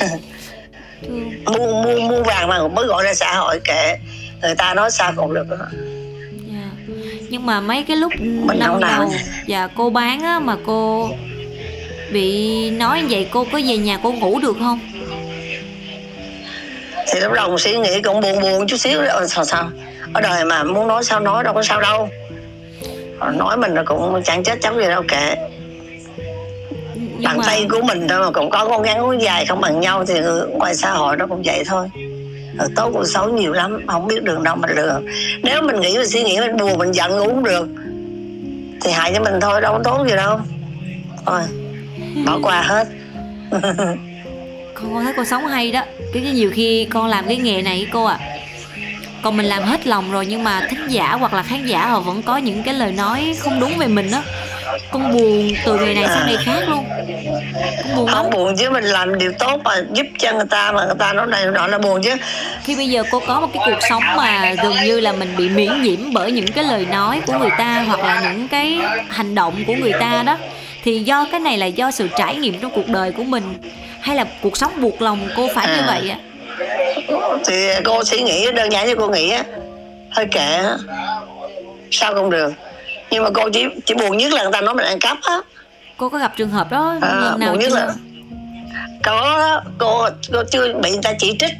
Mua 1.46 1.82
mua 1.82 2.00
mua 2.00 2.22
vàng 2.22 2.48
mà 2.48 2.68
mới 2.68 2.86
gọi 2.86 3.04
là 3.04 3.14
xã 3.14 3.34
hội 3.34 3.60
kệ 3.64 3.96
người 4.42 4.54
ta 4.54 4.74
nói 4.74 4.90
sao 4.90 5.12
cũng 5.16 5.34
được 5.34 5.48
đó. 5.50 5.56
Dạ. 6.52 6.70
Nhưng 7.30 7.46
mà 7.46 7.60
mấy 7.60 7.82
cái 7.82 7.96
lúc 7.96 8.12
Mình 8.20 8.58
năm 8.58 8.80
đầu 8.80 9.12
và 9.48 9.68
cô 9.76 9.90
bán 9.90 10.22
á 10.22 10.38
mà 10.38 10.56
cô 10.66 11.10
bị 12.12 12.70
nói 12.70 13.04
vậy 13.10 13.28
cô 13.30 13.46
có 13.52 13.60
về 13.66 13.76
nhà 13.76 13.98
cô 14.02 14.12
ngủ 14.12 14.40
được 14.40 14.56
không? 14.60 14.80
thì 17.12 17.20
lúc 17.20 17.32
đầu 17.32 17.58
suy 17.58 17.78
nghĩ 17.78 18.02
cũng 18.02 18.20
buồn 18.20 18.40
buồn 18.40 18.66
chút 18.66 18.76
xíu 18.76 19.02
rồi 19.02 19.28
sao 19.28 19.44
sao 19.44 19.70
ở 20.14 20.20
đời 20.20 20.44
mà 20.44 20.64
muốn 20.64 20.88
nói 20.88 21.04
sao 21.04 21.20
nói 21.20 21.44
đâu 21.44 21.54
có 21.54 21.62
sao 21.62 21.80
đâu 21.80 22.08
Rồi 23.20 23.32
nói 23.36 23.56
mình 23.56 23.74
là 23.74 23.82
cũng 23.82 24.22
chẳng 24.24 24.42
chết 24.42 24.60
chóc 24.60 24.76
gì 24.76 24.84
đâu 24.88 25.02
kệ 25.08 25.34
Nhưng 26.94 27.22
bàn 27.24 27.36
mà 27.36 27.44
tay 27.46 27.66
của 27.70 27.82
mình 27.82 28.08
thôi 28.08 28.18
mà 28.20 28.30
cũng 28.30 28.50
có 28.50 28.68
con 28.68 28.82
ngắn 28.82 28.98
con 29.00 29.22
dài 29.22 29.46
không 29.46 29.60
bằng 29.60 29.80
nhau 29.80 30.04
thì 30.04 30.14
ngoài 30.52 30.74
xã 30.74 30.90
hội 30.90 31.16
nó 31.16 31.26
cũng 31.26 31.42
vậy 31.44 31.62
thôi 31.66 31.88
Ờ, 32.58 32.68
tốt 32.76 32.90
cuộc 32.92 33.04
xấu 33.04 33.28
nhiều 33.28 33.52
lắm, 33.52 33.80
không 33.86 34.06
biết 34.06 34.22
đường 34.22 34.42
đâu 34.42 34.56
mà 34.56 34.68
lừa. 34.68 35.00
Nếu 35.42 35.62
mình 35.62 35.80
nghĩ, 35.80 35.98
mình 35.98 36.08
suy 36.08 36.22
nghĩ, 36.22 36.40
mình 36.40 36.56
buồn, 36.56 36.78
mình 36.78 36.92
giận 36.92 37.12
cũng 37.18 37.44
được. 37.44 37.68
Thì 38.80 38.92
hại 38.92 39.12
cho 39.14 39.20
mình 39.20 39.40
thôi, 39.40 39.60
đâu 39.60 39.72
có 39.72 39.80
tốt 39.84 40.06
gì 40.08 40.16
đâu. 40.16 40.40
Thôi, 41.26 41.40
bỏ 42.26 42.38
qua 42.42 42.62
hết. 42.62 42.88
Con 44.74 45.04
thấy 45.04 45.12
cô 45.16 45.24
sống 45.24 45.46
hay 45.46 45.70
đó. 45.72 45.82
cái 46.14 46.22
nhiều 46.22 46.50
khi 46.54 46.86
con 46.90 47.06
làm 47.06 47.26
cái 47.26 47.36
nghề 47.36 47.62
này, 47.62 47.86
cô 47.92 48.04
ạ. 48.04 48.18
Còn 49.22 49.36
mình 49.36 49.46
làm 49.46 49.62
hết 49.62 49.86
lòng 49.86 50.12
rồi, 50.12 50.26
nhưng 50.26 50.44
mà 50.44 50.66
thính 50.70 50.86
giả 50.88 51.12
hoặc 51.12 51.34
là 51.34 51.42
khán 51.42 51.66
giả 51.66 51.86
họ 51.86 52.00
vẫn 52.00 52.22
có 52.22 52.36
những 52.36 52.62
cái 52.62 52.74
lời 52.74 52.92
nói 52.92 53.34
không 53.38 53.60
đúng 53.60 53.78
về 53.78 53.86
mình 53.86 54.10
đó 54.10 54.22
con 54.90 55.12
buồn 55.12 55.52
từ 55.64 55.76
ngày 55.76 55.94
này 55.94 56.04
sang 56.08 56.26
ngày 56.26 56.36
khác 56.44 56.68
luôn. 56.68 56.84
Con 57.82 57.96
buồn 57.96 58.06
không 58.06 58.30
buồn 58.30 58.56
chứ 58.56 58.70
mình 58.70 58.84
làm 58.84 59.18
điều 59.18 59.32
tốt 59.38 59.60
mà 59.64 59.74
giúp 59.92 60.06
cho 60.18 60.32
người 60.32 60.46
ta 60.50 60.72
mà 60.72 60.84
người 60.84 60.94
ta 60.98 61.12
nói 61.12 61.26
này 61.26 61.46
nọ 61.46 61.66
là 61.66 61.78
buồn 61.78 62.02
chứ. 62.02 62.14
Khi 62.64 62.76
bây 62.76 62.88
giờ 62.88 63.02
cô 63.10 63.22
có 63.26 63.40
một 63.40 63.48
cái 63.54 63.62
cuộc 63.66 63.86
sống 63.88 64.02
mà 64.16 64.54
gần 64.62 64.72
như 64.84 65.00
là 65.00 65.12
mình 65.12 65.34
bị 65.36 65.48
miễn 65.48 65.82
nhiễm 65.82 66.12
bởi 66.12 66.32
những 66.32 66.52
cái 66.52 66.64
lời 66.64 66.86
nói 66.90 67.20
của 67.26 67.38
người 67.38 67.50
ta 67.58 67.84
hoặc 67.86 68.00
là 68.00 68.20
những 68.32 68.48
cái 68.48 68.78
hành 69.08 69.34
động 69.34 69.64
của 69.66 69.74
người 69.74 69.92
ta 70.00 70.22
đó 70.26 70.38
thì 70.84 70.98
do 70.98 71.26
cái 71.30 71.40
này 71.40 71.58
là 71.58 71.66
do 71.66 71.90
sự 71.90 72.08
trải 72.18 72.36
nghiệm 72.36 72.60
trong 72.60 72.70
cuộc 72.74 72.88
đời 72.88 73.12
của 73.12 73.24
mình 73.24 73.42
hay 74.00 74.16
là 74.16 74.24
cuộc 74.40 74.56
sống 74.56 74.80
buộc 74.80 75.02
lòng 75.02 75.28
cô 75.36 75.48
phải 75.54 75.66
à. 75.66 75.76
như 75.76 75.82
vậy 75.86 76.10
ạ 76.10 76.18
thì 77.46 77.68
cô 77.84 78.04
suy 78.04 78.22
nghĩ 78.22 78.52
đơn 78.52 78.72
giản 78.72 78.86
như 78.86 78.94
cô 78.94 79.08
nghĩ 79.08 79.30
á. 79.30 79.42
Hơi 80.10 80.26
kệ 80.26 80.62
sao 81.90 82.14
không 82.14 82.30
được 82.30 82.52
nhưng 83.12 83.24
mà 83.24 83.30
cô 83.34 83.48
chỉ 83.52 83.64
chỉ 83.86 83.94
buồn 83.94 84.16
nhất 84.16 84.32
là 84.32 84.42
người 84.42 84.52
ta 84.52 84.60
nói 84.60 84.74
mình 84.74 84.86
ăn 84.86 84.98
cắp 84.98 85.18
á. 85.22 85.40
Cô 85.96 86.08
có 86.08 86.18
gặp 86.18 86.32
trường 86.36 86.50
hợp 86.50 86.70
đó 86.70 86.96
à, 87.00 87.36
nào 87.38 87.50
buồn 87.50 87.58
nhất 87.58 87.68
chưa? 87.70 87.76
là 87.76 87.94
có 89.02 89.60
cô 89.78 90.08
cô 90.32 90.42
chưa 90.50 90.74
bị 90.82 90.90
người 90.90 91.02
ta 91.02 91.12
chỉ 91.18 91.36
trích. 91.38 91.52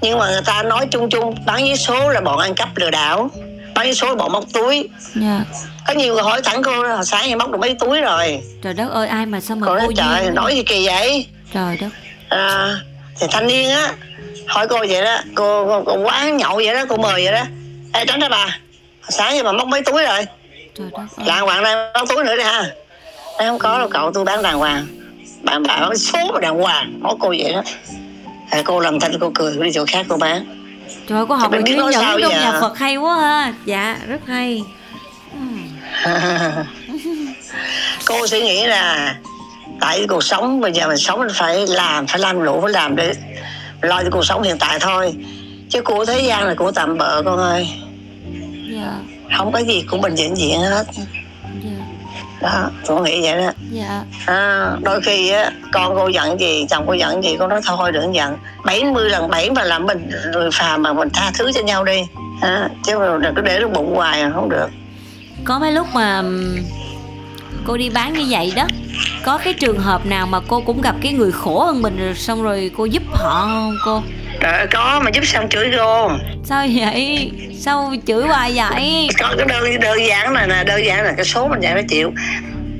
Nhưng 0.00 0.18
mà 0.18 0.30
người 0.30 0.42
ta 0.46 0.62
nói 0.62 0.86
chung 0.90 1.10
chung 1.10 1.34
bán 1.46 1.56
với 1.56 1.76
số 1.76 2.08
là 2.08 2.20
bọn 2.20 2.38
ăn 2.38 2.54
cắp 2.54 2.76
lừa 2.76 2.90
đảo. 2.90 3.30
Bán 3.74 3.86
với 3.86 3.94
số 3.94 4.08
là 4.08 4.14
bọn 4.14 4.32
móc 4.32 4.44
túi. 4.52 4.74
Yeah. 4.74 4.88
Dạ. 5.14 5.44
có 5.86 5.94
nhiều 5.94 6.14
người 6.14 6.22
hỏi 6.22 6.40
thẳng 6.44 6.62
cô 6.62 6.72
hồi 6.72 7.04
sáng 7.04 7.28
em 7.28 7.38
móc 7.38 7.50
được 7.50 7.58
mấy 7.60 7.74
túi 7.74 8.00
rồi? 8.00 8.40
Trời 8.62 8.74
đất 8.74 8.90
ơi 8.90 9.08
ai 9.08 9.26
mà 9.26 9.40
sao 9.40 9.56
mà 9.56 9.66
cô, 9.66 9.74
nói, 9.74 9.88
trời 9.96 10.30
nói 10.30 10.54
gì 10.54 10.62
kỳ 10.62 10.86
vậy? 10.86 11.26
Trời 11.54 11.78
đất. 11.80 11.88
À, 12.28 12.74
thì 13.20 13.26
thanh 13.30 13.46
niên 13.46 13.70
á 13.70 13.92
hỏi 14.46 14.68
cô 14.68 14.78
vậy 14.78 15.02
đó 15.04 15.18
cô, 15.34 15.66
cô, 15.66 15.82
cô 15.86 16.02
quán 16.02 16.36
nhậu 16.36 16.56
vậy 16.56 16.74
đó 16.74 16.84
cô 16.88 16.96
mời 16.96 17.24
vậy 17.24 17.32
đó. 17.32 17.44
Ê 17.92 18.04
tránh 18.04 18.20
ra 18.20 18.28
bà 18.28 18.58
sáng 19.08 19.36
giờ 19.36 19.42
mà 19.42 19.52
móc 19.52 19.68
mấy 19.68 19.82
túi 19.82 20.04
rồi 20.04 20.24
đàng 21.26 21.44
hoàng 21.44 21.62
đây 21.62 21.90
móc 21.94 22.08
túi 22.08 22.24
nữa 22.24 22.36
đi 22.36 22.42
ha. 22.42 22.70
Em 23.38 23.48
không 23.48 23.58
có 23.58 23.78
đâu 23.78 23.88
cậu 23.88 24.12
tôi 24.12 24.24
bán 24.24 24.42
đàng 24.42 24.58
hoàng. 24.58 24.86
Bán 25.42 25.62
bán 25.62 25.96
số 25.96 26.18
mà 26.34 26.40
đàng 26.40 26.58
hoàng 26.58 27.00
nói 27.00 27.14
cô 27.20 27.28
vậy 27.28 27.52
đó. 27.52 27.62
À, 28.50 28.62
cô 28.64 28.80
làm 28.80 29.00
thanh 29.00 29.18
cô 29.20 29.30
cười 29.34 29.56
đi 29.56 29.70
chỗ 29.74 29.84
khác 29.88 30.06
cô 30.08 30.16
bán. 30.16 30.44
Trời 31.08 31.26
cô 31.28 31.34
học 31.34 31.52
được 31.52 31.60
chữ 31.66 31.74
nhẫn 31.74 31.92
trong 31.92 32.20
giờ? 32.20 32.28
nhà 32.28 32.58
phật 32.60 32.78
hay 32.78 32.96
quá 32.96 33.16
ha. 33.20 33.54
Dạ 33.64 33.98
rất 34.08 34.20
hay. 34.26 34.62
Cô 38.06 38.26
suy 38.26 38.42
nghĩ 38.42 38.66
là 38.66 39.14
tại 39.80 40.06
cuộc 40.08 40.24
sống 40.24 40.60
bây 40.60 40.72
giờ 40.72 40.88
mình 40.88 40.96
sống 40.96 41.18
mình 41.18 41.28
phải 41.34 41.66
làm 41.66 42.06
phải 42.06 42.18
làm 42.18 42.44
đủ 42.44 42.60
phải 42.60 42.72
làm 42.72 42.96
để 42.96 43.12
lo 43.80 44.02
cho 44.02 44.08
cuộc 44.10 44.24
sống 44.24 44.42
hiện 44.42 44.56
tại 44.58 44.78
thôi. 44.80 45.14
Chứ 45.70 45.82
của 45.82 46.04
thế 46.04 46.20
gian 46.20 46.44
là 46.46 46.54
của 46.54 46.72
tạm 46.72 46.98
bợ 46.98 47.22
con 47.22 47.38
ơi. 47.38 47.68
Dạ 48.72 48.92
không 49.36 49.52
có 49.52 49.58
gì 49.58 49.84
của 49.90 49.98
mình 49.98 50.14
vĩnh 50.14 50.34
viễn 50.34 50.60
hết. 50.60 50.86
Dạ. 51.64 51.70
Đó 52.42 52.70
con 52.86 53.02
nghĩ 53.02 53.22
vậy 53.22 53.40
đó. 53.40 53.50
Dạ. 53.70 54.02
À, 54.26 54.70
đôi 54.82 55.00
khi 55.00 55.30
á 55.30 55.50
con 55.72 55.94
cô 55.94 56.08
giận 56.08 56.40
gì 56.40 56.66
chồng 56.70 56.84
cô 56.86 56.92
giận 56.92 57.24
gì 57.24 57.36
con 57.38 57.48
nói 57.48 57.60
thôi 57.64 57.92
đừng 57.92 58.14
giận. 58.14 58.36
70 58.64 59.10
lần 59.10 59.28
bảy 59.28 59.50
mà 59.50 59.64
làm 59.64 59.86
mình 59.86 60.10
người 60.32 60.50
phàm 60.52 60.82
mà 60.82 60.92
mình 60.92 61.08
tha 61.14 61.30
thứ 61.38 61.52
cho 61.52 61.62
nhau 61.62 61.84
đi. 61.84 62.02
À, 62.40 62.68
chứ 62.86 62.92
đừng 63.22 63.34
có 63.34 63.42
để 63.42 63.58
nó 63.60 63.68
bụng 63.68 63.94
hoài 63.94 64.24
không 64.34 64.48
được. 64.48 64.68
Có 65.44 65.58
mấy 65.58 65.72
lúc 65.72 65.86
mà 65.94 66.22
cô 67.66 67.76
đi 67.76 67.90
bán 67.90 68.14
như 68.14 68.26
vậy 68.30 68.52
đó 68.56 68.66
có 69.24 69.38
cái 69.38 69.52
trường 69.52 69.78
hợp 69.78 70.06
nào 70.06 70.26
mà 70.26 70.40
cô 70.48 70.60
cũng 70.60 70.80
gặp 70.80 70.94
cái 71.02 71.12
người 71.12 71.32
khổ 71.32 71.64
hơn 71.64 71.82
mình 71.82 71.96
rồi 71.96 72.14
xong 72.14 72.42
rồi 72.42 72.70
cô 72.76 72.84
giúp 72.84 73.02
họ 73.12 73.46
không 73.46 73.76
cô 73.84 74.02
Trời 74.40 74.66
có 74.66 75.00
mà 75.04 75.10
giúp 75.14 75.26
xong 75.26 75.48
chửi 75.48 75.70
cô 75.76 76.10
Sao 76.44 76.66
vậy? 76.74 77.30
Sao 77.60 77.94
chửi 78.06 78.22
hoài 78.22 78.52
vậy? 78.56 79.08
Có 79.18 79.34
cái 79.38 79.46
đơn 79.46 79.80
đơn 79.80 80.06
giản 80.06 80.34
này 80.34 80.46
nè, 80.46 80.64
đơn 80.64 80.84
giản 80.84 81.04
là 81.04 81.12
cái 81.16 81.24
số 81.24 81.48
mình 81.48 81.60
dạy 81.60 81.74
nó 81.74 81.80
chịu 81.88 82.12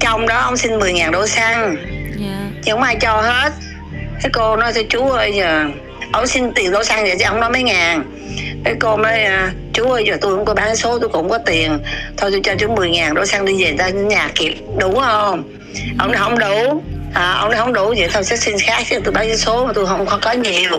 Trong 0.00 0.27
đó 0.27 0.41
ông 0.41 0.57
xin 0.57 0.79
10 0.79 0.93
ngàn 0.93 1.12
đổ 1.12 1.27
xăng 1.27 1.65
yeah. 1.65 1.79
Dạ. 2.21 2.50
Nhưng 2.65 2.77
không 2.77 2.83
ai 2.83 2.97
cho 3.00 3.21
hết 3.21 3.53
Cái 4.23 4.31
cô 4.33 4.57
nói 4.57 4.73
thưa 4.73 4.83
chú 4.83 5.11
ơi 5.11 5.33
giờ 5.35 5.67
Ông 6.12 6.27
xin 6.27 6.53
tiền 6.55 6.71
đổ 6.71 6.85
xăng 6.85 7.03
vậy 7.03 7.17
chứ 7.19 7.25
ông 7.25 7.41
nói 7.41 7.50
mấy 7.50 7.62
ngàn 7.62 8.05
Cái 8.65 8.75
cô 8.81 8.97
nói 8.97 9.23
à, 9.23 9.53
chú 9.73 9.91
ơi 9.91 10.05
giờ 10.07 10.17
tôi 10.21 10.37
không 10.37 10.45
có 10.45 10.55
bán 10.55 10.77
số 10.77 10.99
tôi 10.99 11.09
cũng 11.09 11.29
có 11.29 11.38
tiền 11.38 11.79
Thôi 12.17 12.31
tôi 12.31 12.41
cho 12.45 12.55
chú 12.59 12.75
10 12.77 12.91
ngàn 12.91 13.15
đổ 13.15 13.25
xăng 13.25 13.45
đi 13.45 13.65
về 13.65 13.75
ta 13.79 13.88
nhà 13.88 14.31
kịp 14.35 14.55
đủ 14.79 14.95
không? 14.95 15.43
Ông 15.99 16.12
nói 16.12 16.21
không 16.21 16.38
đủ 16.38 16.83
à, 17.15 17.37
ông 17.41 17.50
nói 17.50 17.61
không 17.61 17.73
đủ 17.73 17.95
vậy 17.99 18.09
thôi 18.12 18.25
sẽ 18.25 18.37
xin 18.37 18.59
khác 18.59 18.83
chứ 18.91 19.00
tôi 19.05 19.12
bán 19.12 19.37
số 19.37 19.67
mà 19.67 19.73
tôi 19.73 19.87
không, 19.87 20.07
không 20.07 20.21
có 20.23 20.33
nhiều. 20.33 20.79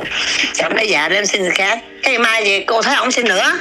Ông 0.64 0.76
nói 0.76 0.88
dạ 0.88 1.08
em 1.12 1.26
xin 1.26 1.52
khác. 1.52 1.80
Cái 2.04 2.20
mai 2.20 2.44
vậy 2.44 2.64
cô 2.68 2.82
thấy 2.82 2.96
ông 2.96 3.12
xin 3.12 3.26
nữa. 3.28 3.52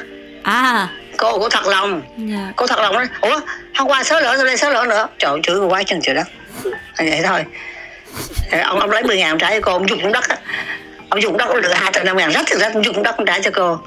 À. 0.43 0.89
Cô 1.17 1.39
cô 1.39 1.49
thật 1.49 1.67
lòng. 1.67 1.91
Yeah. 1.93 2.31
Dạ. 2.31 2.53
cô 2.57 2.67
thật 2.67 2.79
lòng 2.79 2.95
nói 2.95 3.07
ủa 3.21 3.41
hôm 3.75 3.89
qua 3.89 4.05
số 4.05 4.21
lỡ 4.21 4.35
tôi 4.37 4.47
đây 4.47 4.57
số 4.57 4.71
lỡ 4.71 4.87
nữa? 4.89 5.09
Trời 5.19 5.31
ơi 5.31 5.41
chửi 5.43 5.57
quá 5.59 5.83
chừng 5.83 6.01
trời 6.03 6.15
đất 6.15 6.27
vậy 6.99 7.21
thôi. 7.25 7.45
Ông 8.65 8.81
ông 8.81 8.91
lấy 8.91 9.03
10 9.03 9.17
ngàn 9.17 9.39
trả 9.39 9.51
cho 9.51 9.61
cô 9.63 9.73
ông 9.73 9.89
dùng 9.89 10.13
đất 10.13 10.25
ông 11.09 11.23
dùng 11.23 11.37
đất 11.37 11.55
lựa 11.55 11.73
hai 11.75 11.91
trăm 11.95 12.07
năm 12.07 12.17
ngàn 12.17 12.31
rất 12.31 12.43
thì 12.47 12.57
rất 12.59 12.73
dùng 12.85 13.03
đất 13.03 13.17
trả 13.27 13.39
cho 13.39 13.51
cô. 13.55 13.79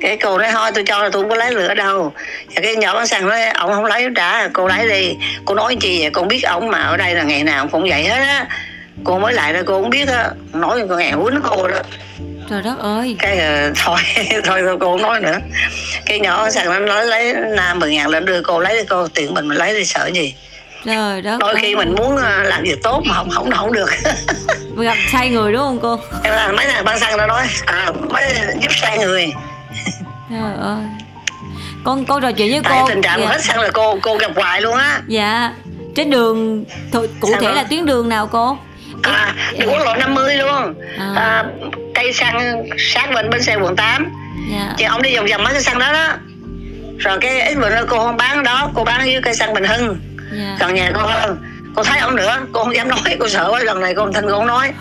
Cái 0.00 0.16
cô 0.16 0.38
nói 0.38 0.48
thôi 0.52 0.70
tôi 0.74 0.84
cho 0.86 1.02
là 1.02 1.10
tôi 1.12 1.22
không 1.22 1.30
có 1.30 1.36
lấy 1.36 1.50
lửa 1.50 1.74
đâu. 1.74 2.12
Và 2.54 2.60
cái 2.62 2.76
nhỏ 2.76 2.94
bán 2.94 3.06
xăng 3.06 3.28
nói 3.28 3.44
ông 3.44 3.72
không 3.72 3.84
lấy 3.84 4.08
trả 4.16 4.48
cô 4.48 4.68
lấy 4.68 4.88
đi. 4.88 5.16
Cô 5.44 5.54
nói 5.54 5.76
chi 5.80 6.00
vậy? 6.00 6.10
Con 6.10 6.28
biết 6.28 6.42
ông 6.42 6.70
mà 6.70 6.78
ở 6.78 6.96
đây 6.96 7.14
là 7.14 7.22
ngày 7.22 7.44
nào 7.44 7.68
cũng 7.72 7.88
vậy 7.88 8.02
hết 8.04 8.20
á. 8.20 8.46
Cô 9.04 9.18
mới 9.18 9.34
lại 9.34 9.52
ra 9.52 9.62
cô 9.66 9.82
không 9.82 9.90
biết 9.90 10.08
á. 10.08 10.30
Nói 10.52 10.82
con 10.88 10.98
nghèo 10.98 11.24
quýnh 11.24 11.40
cô 11.42 11.68
đó. 11.68 11.78
Trời 12.50 12.62
đất 12.62 12.78
ơi. 12.78 13.16
Cái 13.18 13.38
uh, 13.70 13.76
thôi 13.84 13.98
thôi 14.44 14.76
cô 14.80 14.92
không 14.92 15.02
nói 15.02 15.20
nữa. 15.20 15.38
Cái 16.06 16.20
nhỏ 16.20 16.50
sàn 16.50 16.66
nó 16.66 16.78
nói 16.78 17.06
lấy 17.06 17.34
nam 17.56 17.78
mười 17.78 17.94
ngàn 17.94 18.08
lên 18.08 18.24
đưa 18.24 18.42
cô 18.42 18.60
lấy 18.60 18.76
đi 18.76 18.84
cô 18.88 19.08
tiền 19.08 19.34
mình 19.34 19.48
mình 19.48 19.58
lấy 19.58 19.74
đi 19.74 19.84
sợ 19.84 20.06
gì 20.06 20.34
trời 20.84 21.22
đất 21.22 21.38
đôi 21.40 21.54
khi 21.60 21.76
mình 21.76 21.94
muốn 21.94 22.14
uh, 22.14 22.20
làm 22.44 22.62
việc 22.62 22.82
tốt 22.82 23.02
mà 23.06 23.14
không 23.14 23.30
không 23.30 23.50
không 23.50 23.72
được. 23.72 23.90
Gặp 24.76 24.96
sai 25.12 25.30
người 25.30 25.52
đúng 25.52 25.62
không 25.62 25.78
cô? 25.82 25.98
Em 26.24 26.34
là 26.34 26.52
mấy 26.52 26.66
thằng 26.66 26.84
ban 26.84 26.98
xăng 26.98 27.16
nó 27.16 27.26
nói 27.26 27.46
à, 27.66 27.92
mấy 28.10 28.24
giúp 28.60 28.70
sai 28.70 28.98
người. 28.98 29.32
Trời 30.30 30.52
ơi. 30.60 30.82
Con 31.84 32.04
cô 32.04 32.20
trò 32.20 32.32
chuyện 32.32 32.50
với 32.50 32.60
Tại 32.64 32.78
cô 32.80 32.88
tình 32.88 33.02
trạng 33.02 33.20
dạ. 33.20 33.26
hết 33.26 33.40
xăng 33.40 33.60
là 33.60 33.70
cô 33.72 33.98
cô 34.02 34.16
gặp 34.16 34.30
hoài 34.36 34.60
luôn 34.60 34.76
á. 34.76 35.00
Dạ. 35.06 35.52
Trên 35.96 36.10
đường 36.10 36.64
thôi 36.92 37.08
cụ 37.20 37.28
Sao 37.32 37.40
thể 37.40 37.46
đó? 37.46 37.54
là 37.54 37.64
tuyến 37.64 37.86
đường 37.86 38.08
nào 38.08 38.26
cô? 38.26 38.58
À 39.02 39.34
đường 39.58 39.68
quốc 39.70 39.84
lộ 39.84 39.94
50 39.94 40.36
luôn. 40.36 40.74
À. 40.98 41.12
À, 41.16 41.44
cây 41.94 42.12
xăng 42.12 42.66
sát 42.78 43.10
bên 43.14 43.30
bên 43.30 43.42
xe 43.42 43.56
quận 43.56 43.76
8 43.76 44.12
dạ. 44.52 44.74
thì 44.78 44.84
ông 44.84 45.02
đi 45.02 45.16
vòng 45.16 45.26
vòng 45.30 45.44
mấy 45.44 45.52
cái 45.52 45.62
xăng 45.62 45.78
đó 45.78 45.92
đó. 45.92 46.08
Rồi 46.98 47.18
cái 47.20 47.40
ít 47.40 47.54
bữa 47.54 47.70
nữa 47.70 47.84
cô 47.88 47.98
không 47.98 48.16
bán 48.16 48.42
đó 48.42 48.70
cô 48.74 48.84
bán 48.84 49.00
với 49.04 49.20
cây 49.22 49.34
xăng 49.34 49.54
bình 49.54 49.64
hưng 49.64 49.96
dạ. 50.38 50.56
gần 50.60 50.74
nhà 50.74 50.92
cô 50.94 51.00
hơn 51.00 51.36
cô 51.74 51.82
thấy 51.82 52.00
ông 52.00 52.16
nữa 52.16 52.38
cô 52.52 52.64
không 52.64 52.74
dám 52.74 52.88
nói 52.88 53.16
cô 53.18 53.28
sợ 53.28 53.48
quá 53.50 53.62
lần 53.62 53.80
này 53.80 53.94
cô 53.94 54.10
thanh 54.12 54.24
cô 54.24 54.30
không 54.30 54.46
nói. 54.46 54.72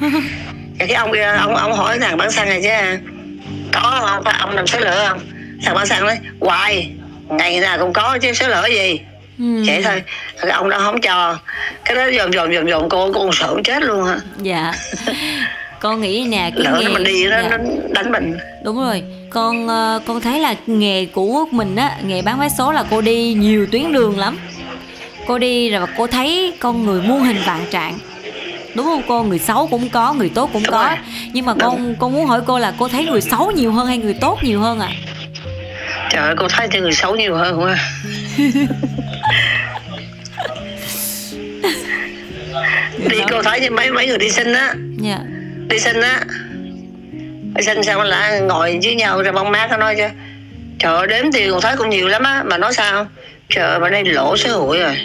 Thì 0.80 0.86
cái 0.88 0.94
ông 0.94 1.12
kia 1.14 1.36
ông 1.40 1.56
ông 1.56 1.74
hỏi 1.74 2.00
thằng 2.00 2.18
bán 2.18 2.32
xăng 2.32 2.50
này 2.50 2.62
chứ 2.64 2.98
có 3.74 4.02
không? 4.08 4.24
Phải 4.24 4.36
ông 4.40 4.56
làm 4.56 4.68
số 4.68 4.80
lửa 4.80 5.06
không? 5.10 5.20
Thằng 5.64 5.76
bán 5.76 5.88
xăng 5.88 6.04
nói 6.04 6.18
hoài 6.40 6.92
ngày 7.30 7.60
nào 7.60 7.78
cũng 7.80 7.94
có 7.94 8.18
chứ 8.22 8.34
số 8.34 8.48
lửa 8.48 8.68
gì? 8.70 9.00
Ừ. 9.40 9.64
vậy 9.68 9.82
thôi 9.84 10.04
cái 10.42 10.52
ông 10.52 10.70
đó 10.70 10.80
không 10.80 11.02
cho. 11.02 11.38
Cái 11.86 11.96
đó 11.96 12.06
dồn 12.06 12.34
dồn 12.34 12.54
dồn 12.54 12.70
dồn 12.70 12.90
cô 12.90 13.12
cô 13.14 13.32
sợ 13.34 13.56
chết 13.64 13.84
luôn 13.84 14.06
hả 14.06 14.18
dạ. 14.38 14.74
Con 15.80 16.02
nghĩ 16.02 16.28
nè 16.30 16.52
cái 16.56 16.74
nghề 16.80 16.88
mình 16.88 17.04
đi 17.04 17.26
nó, 17.28 17.38
dạ. 17.42 17.50
nó 17.50 17.58
đánh 17.90 18.12
mình. 18.12 18.38
Đúng 18.64 18.78
rồi. 18.78 19.04
Con 19.30 19.68
ờ, 19.68 20.00
con 20.08 20.22
thấy 20.22 20.40
là 20.40 20.56
nghề 20.68 21.06
của 21.06 21.46
mình 21.52 21.76
á 21.76 21.98
nghề 22.04 22.22
bán 22.22 22.40
vé 22.40 22.50
số 22.58 22.72
là 22.72 22.84
cô 22.90 23.02
đi 23.02 23.34
nhiều 23.34 23.68
tuyến 23.72 23.94
đường 23.94 24.20
lắm 24.20 24.38
cô 25.28 25.38
đi 25.38 25.70
rồi 25.70 25.88
cô 25.98 26.08
thấy 26.08 26.54
con 26.60 26.86
người 26.86 27.02
muôn 27.02 27.24
hình 27.24 27.38
vạn 27.46 27.66
trạng. 27.72 28.00
Đúng 28.76 28.86
không 28.86 29.02
cô? 29.08 29.24
Người 29.24 29.40
xấu 29.40 29.68
cũng 29.68 29.90
có 29.90 30.14
người 30.14 30.30
tốt 30.30 30.50
cũng 30.54 30.64
đúng 30.64 30.72
có. 30.72 30.84
rồi. 30.84 30.98
nhưng 31.34 31.46
mà 31.46 31.54
đúng. 31.54 31.60
con 31.60 31.96
con 32.00 32.14
muốn 32.14 32.26
hỏi 32.26 32.42
cô 32.48 32.60
là 32.60 32.74
cô 32.80 32.88
thấy 32.88 33.06
người 33.06 33.22
xấu 33.22 33.52
nhiều 33.52 33.72
hơn 33.72 33.88
hay 33.88 33.98
người 33.98 34.14
tốt 34.14 34.38
nhiều 34.44 34.60
hơn 34.60 34.80
à 34.80 34.90
trời 36.12 36.24
ơi 36.26 36.36
cô 36.38 36.48
thấy 36.48 36.68
thì 36.72 36.80
người 36.80 36.94
xấu 36.94 37.16
nhiều 37.16 37.36
hơn 37.36 37.62
quá. 37.62 37.76
Đi 43.10 43.18
cô 43.32 43.42
thấy 43.44 43.60
cho 43.60 43.70
mấy 43.76 43.92
mấy 43.92 44.08
người 44.08 44.18
đi 44.18 44.30
sinh 44.30 44.54
á. 44.54 44.74
Dạ. 45.02 45.20
đi 45.68 45.80
sinh 45.80 46.02
á. 46.02 46.22
Đi 47.56 47.64
sinh 47.64 47.84
sao 47.84 48.04
lại 48.04 48.42
ngồi 48.42 48.80
với 48.84 48.96
nhau 48.96 49.24
rồi 49.24 49.34
bông 49.34 49.52
mát 49.52 49.68
nó 49.72 49.78
nói 49.78 49.96
chứ. 49.98 50.08
Trời 50.80 50.96
ơi 50.96 51.08
đếm 51.08 51.32
tiền 51.32 51.52
còn 51.52 51.62
thấy 51.62 51.78
cũng 51.78 51.90
nhiều 51.90 52.08
lắm 52.08 52.24
á. 52.24 52.44
Mà 52.46 52.58
nói 52.58 52.74
sao 52.74 53.08
trời 53.52 53.70
ơi 53.70 53.80
mà 53.80 53.90
đây 53.90 54.06
lỗ 54.06 54.38
xã 54.38 54.50
hội 54.50 54.80
rồi. 54.80 54.98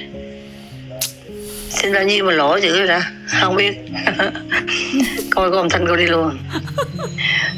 Xin 1.70 1.92
bao 1.92 2.02
nhiêu 2.02 2.24
mà 2.24 2.32
lỗ 2.32 2.56
dữ 2.56 2.86
ra 2.86 3.10
không 3.40 3.56
biết. 3.56 3.78
Coi 5.30 5.50
con 5.50 5.68
thanh 5.68 5.86
cô 5.88 5.96
đi 5.96 6.06
luôn. 6.06 6.38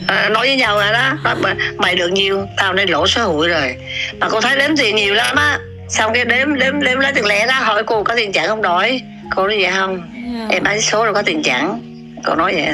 À, 0.06 0.28
nói 0.28 0.46
với 0.46 0.56
nhau 0.56 0.78
rồi 0.78 0.92
đó 0.92 1.12
nói, 1.24 1.54
mày 1.76 1.94
được 1.94 2.08
nhiêu 2.08 2.46
tao 2.56 2.72
đây 2.72 2.86
lỗ 2.86 3.06
xã 3.06 3.22
hội 3.22 3.48
rồi. 3.48 3.76
Mà 4.20 4.28
cô 4.28 4.40
thấy 4.40 4.58
đếm 4.58 4.76
tiền 4.76 4.96
nhiều 4.96 5.14
lắm 5.14 5.36
á. 5.36 5.58
Xong 5.88 6.12
cái 6.14 6.24
đếm 6.24 6.54
đếm 6.54 6.80
đếm 6.80 6.98
lấy 6.98 7.12
tiền 7.12 7.24
lẻ 7.24 7.46
đó 7.46 7.54
hỏi 7.54 7.84
cô 7.84 8.02
có 8.02 8.14
tiền 8.16 8.32
chẳng 8.32 8.48
không 8.48 8.62
đổi? 8.62 9.00
Cô 9.36 9.46
nói 9.46 9.62
vậy 9.62 9.72
không. 9.76 9.96
Yeah. 9.96 10.48
Dạ. 10.50 10.56
em 10.56 10.62
bán 10.62 10.80
số 10.80 11.04
rồi 11.04 11.14
có 11.14 11.22
tiền 11.22 11.42
chẳng 11.42 11.80
cô 12.24 12.34
nói 12.34 12.54
vậy 12.54 12.68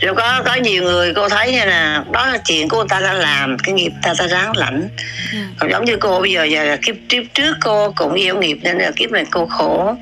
rồi 0.00 0.14
có 0.14 0.42
có 0.44 0.54
nhiều 0.54 0.82
người 0.82 1.12
cô 1.14 1.28
thấy 1.28 1.52
nha 1.52 1.64
nè 1.64 2.12
đó 2.12 2.26
là 2.26 2.38
chuyện 2.46 2.68
của 2.68 2.76
người 2.76 2.86
ta 2.88 3.00
đã 3.00 3.12
làm 3.12 3.56
cái 3.58 3.74
nghiệp 3.74 3.92
ta 4.02 4.14
ta 4.18 4.26
ráng 4.26 4.56
lãnh 4.56 4.88
yeah. 5.32 5.46
còn 5.58 5.70
giống 5.70 5.84
như 5.84 5.96
cô 5.96 6.20
bây 6.20 6.32
giờ 6.32 6.44
giờ 6.44 6.76
kiếp 6.82 6.94
kiếp 7.08 7.22
trước 7.34 7.56
cô 7.60 7.92
cũng 7.96 8.18
gieo 8.22 8.36
nghiệp 8.36 8.58
nên 8.62 8.78
là 8.78 8.90
kiếp 8.96 9.10
này 9.10 9.24
cô 9.30 9.46
khổ 9.46 9.96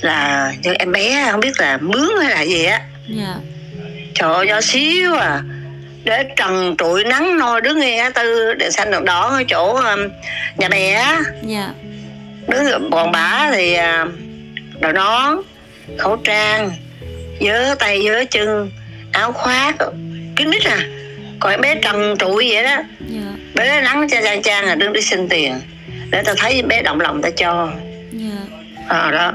là 0.00 0.52
như 0.62 0.72
em 0.72 0.92
bé 0.92 1.28
không 1.30 1.40
biết 1.40 1.60
là 1.60 1.78
mướn 1.80 2.08
hay 2.22 2.30
là 2.30 2.42
gì 2.42 2.64
á 2.64 2.80
yeah. 3.18 3.36
trời 4.14 4.34
ơi 4.34 4.46
nhỏ 4.46 4.60
xíu 4.60 5.14
à 5.14 5.40
để 6.04 6.24
trần 6.36 6.74
trụi 6.78 7.04
nắng 7.04 7.38
nôi 7.38 7.60
đứng 7.60 7.80
nghe 7.80 8.10
tư 8.14 8.54
để 8.54 8.70
xanh 8.70 8.90
đèn 8.90 9.04
đỏ 9.04 9.30
ở 9.30 9.42
chỗ 9.48 9.74
um, 9.74 10.08
nhà 10.56 10.68
bè 10.68 10.92
á 10.92 11.20
yeah. 11.48 11.70
đứng 12.48 12.90
còn 12.90 13.12
bả 13.12 13.50
thì 13.52 13.76
uh, 13.76 14.08
đồ 14.80 14.92
nón 14.92 15.36
khẩu 15.98 16.16
trang 16.16 16.70
dớ 17.40 17.74
tay 17.78 18.02
dớ 18.08 18.24
chân 18.30 18.70
áo 19.12 19.32
khoác 19.32 19.76
kính 20.36 20.50
nít 20.50 20.64
à 20.64 20.78
em 21.50 21.60
bé 21.60 21.74
trần 21.74 22.16
trụi 22.18 22.50
vậy 22.52 22.64
đó 22.64 22.70
yeah. 22.70 22.84
bé 23.54 23.80
nắng 23.82 24.08
cha 24.08 24.20
cha 24.24 24.36
cha 24.44 24.62
là 24.62 24.74
đứng 24.74 24.92
đi 24.92 25.02
xin 25.02 25.28
tiền 25.28 25.54
để 26.10 26.22
tao 26.22 26.34
thấy 26.34 26.62
bé 26.62 26.82
động 26.82 27.00
lòng 27.00 27.22
tao 27.22 27.30
cho 27.30 27.68
yeah. 28.20 28.88
à, 28.88 29.10
đó 29.10 29.32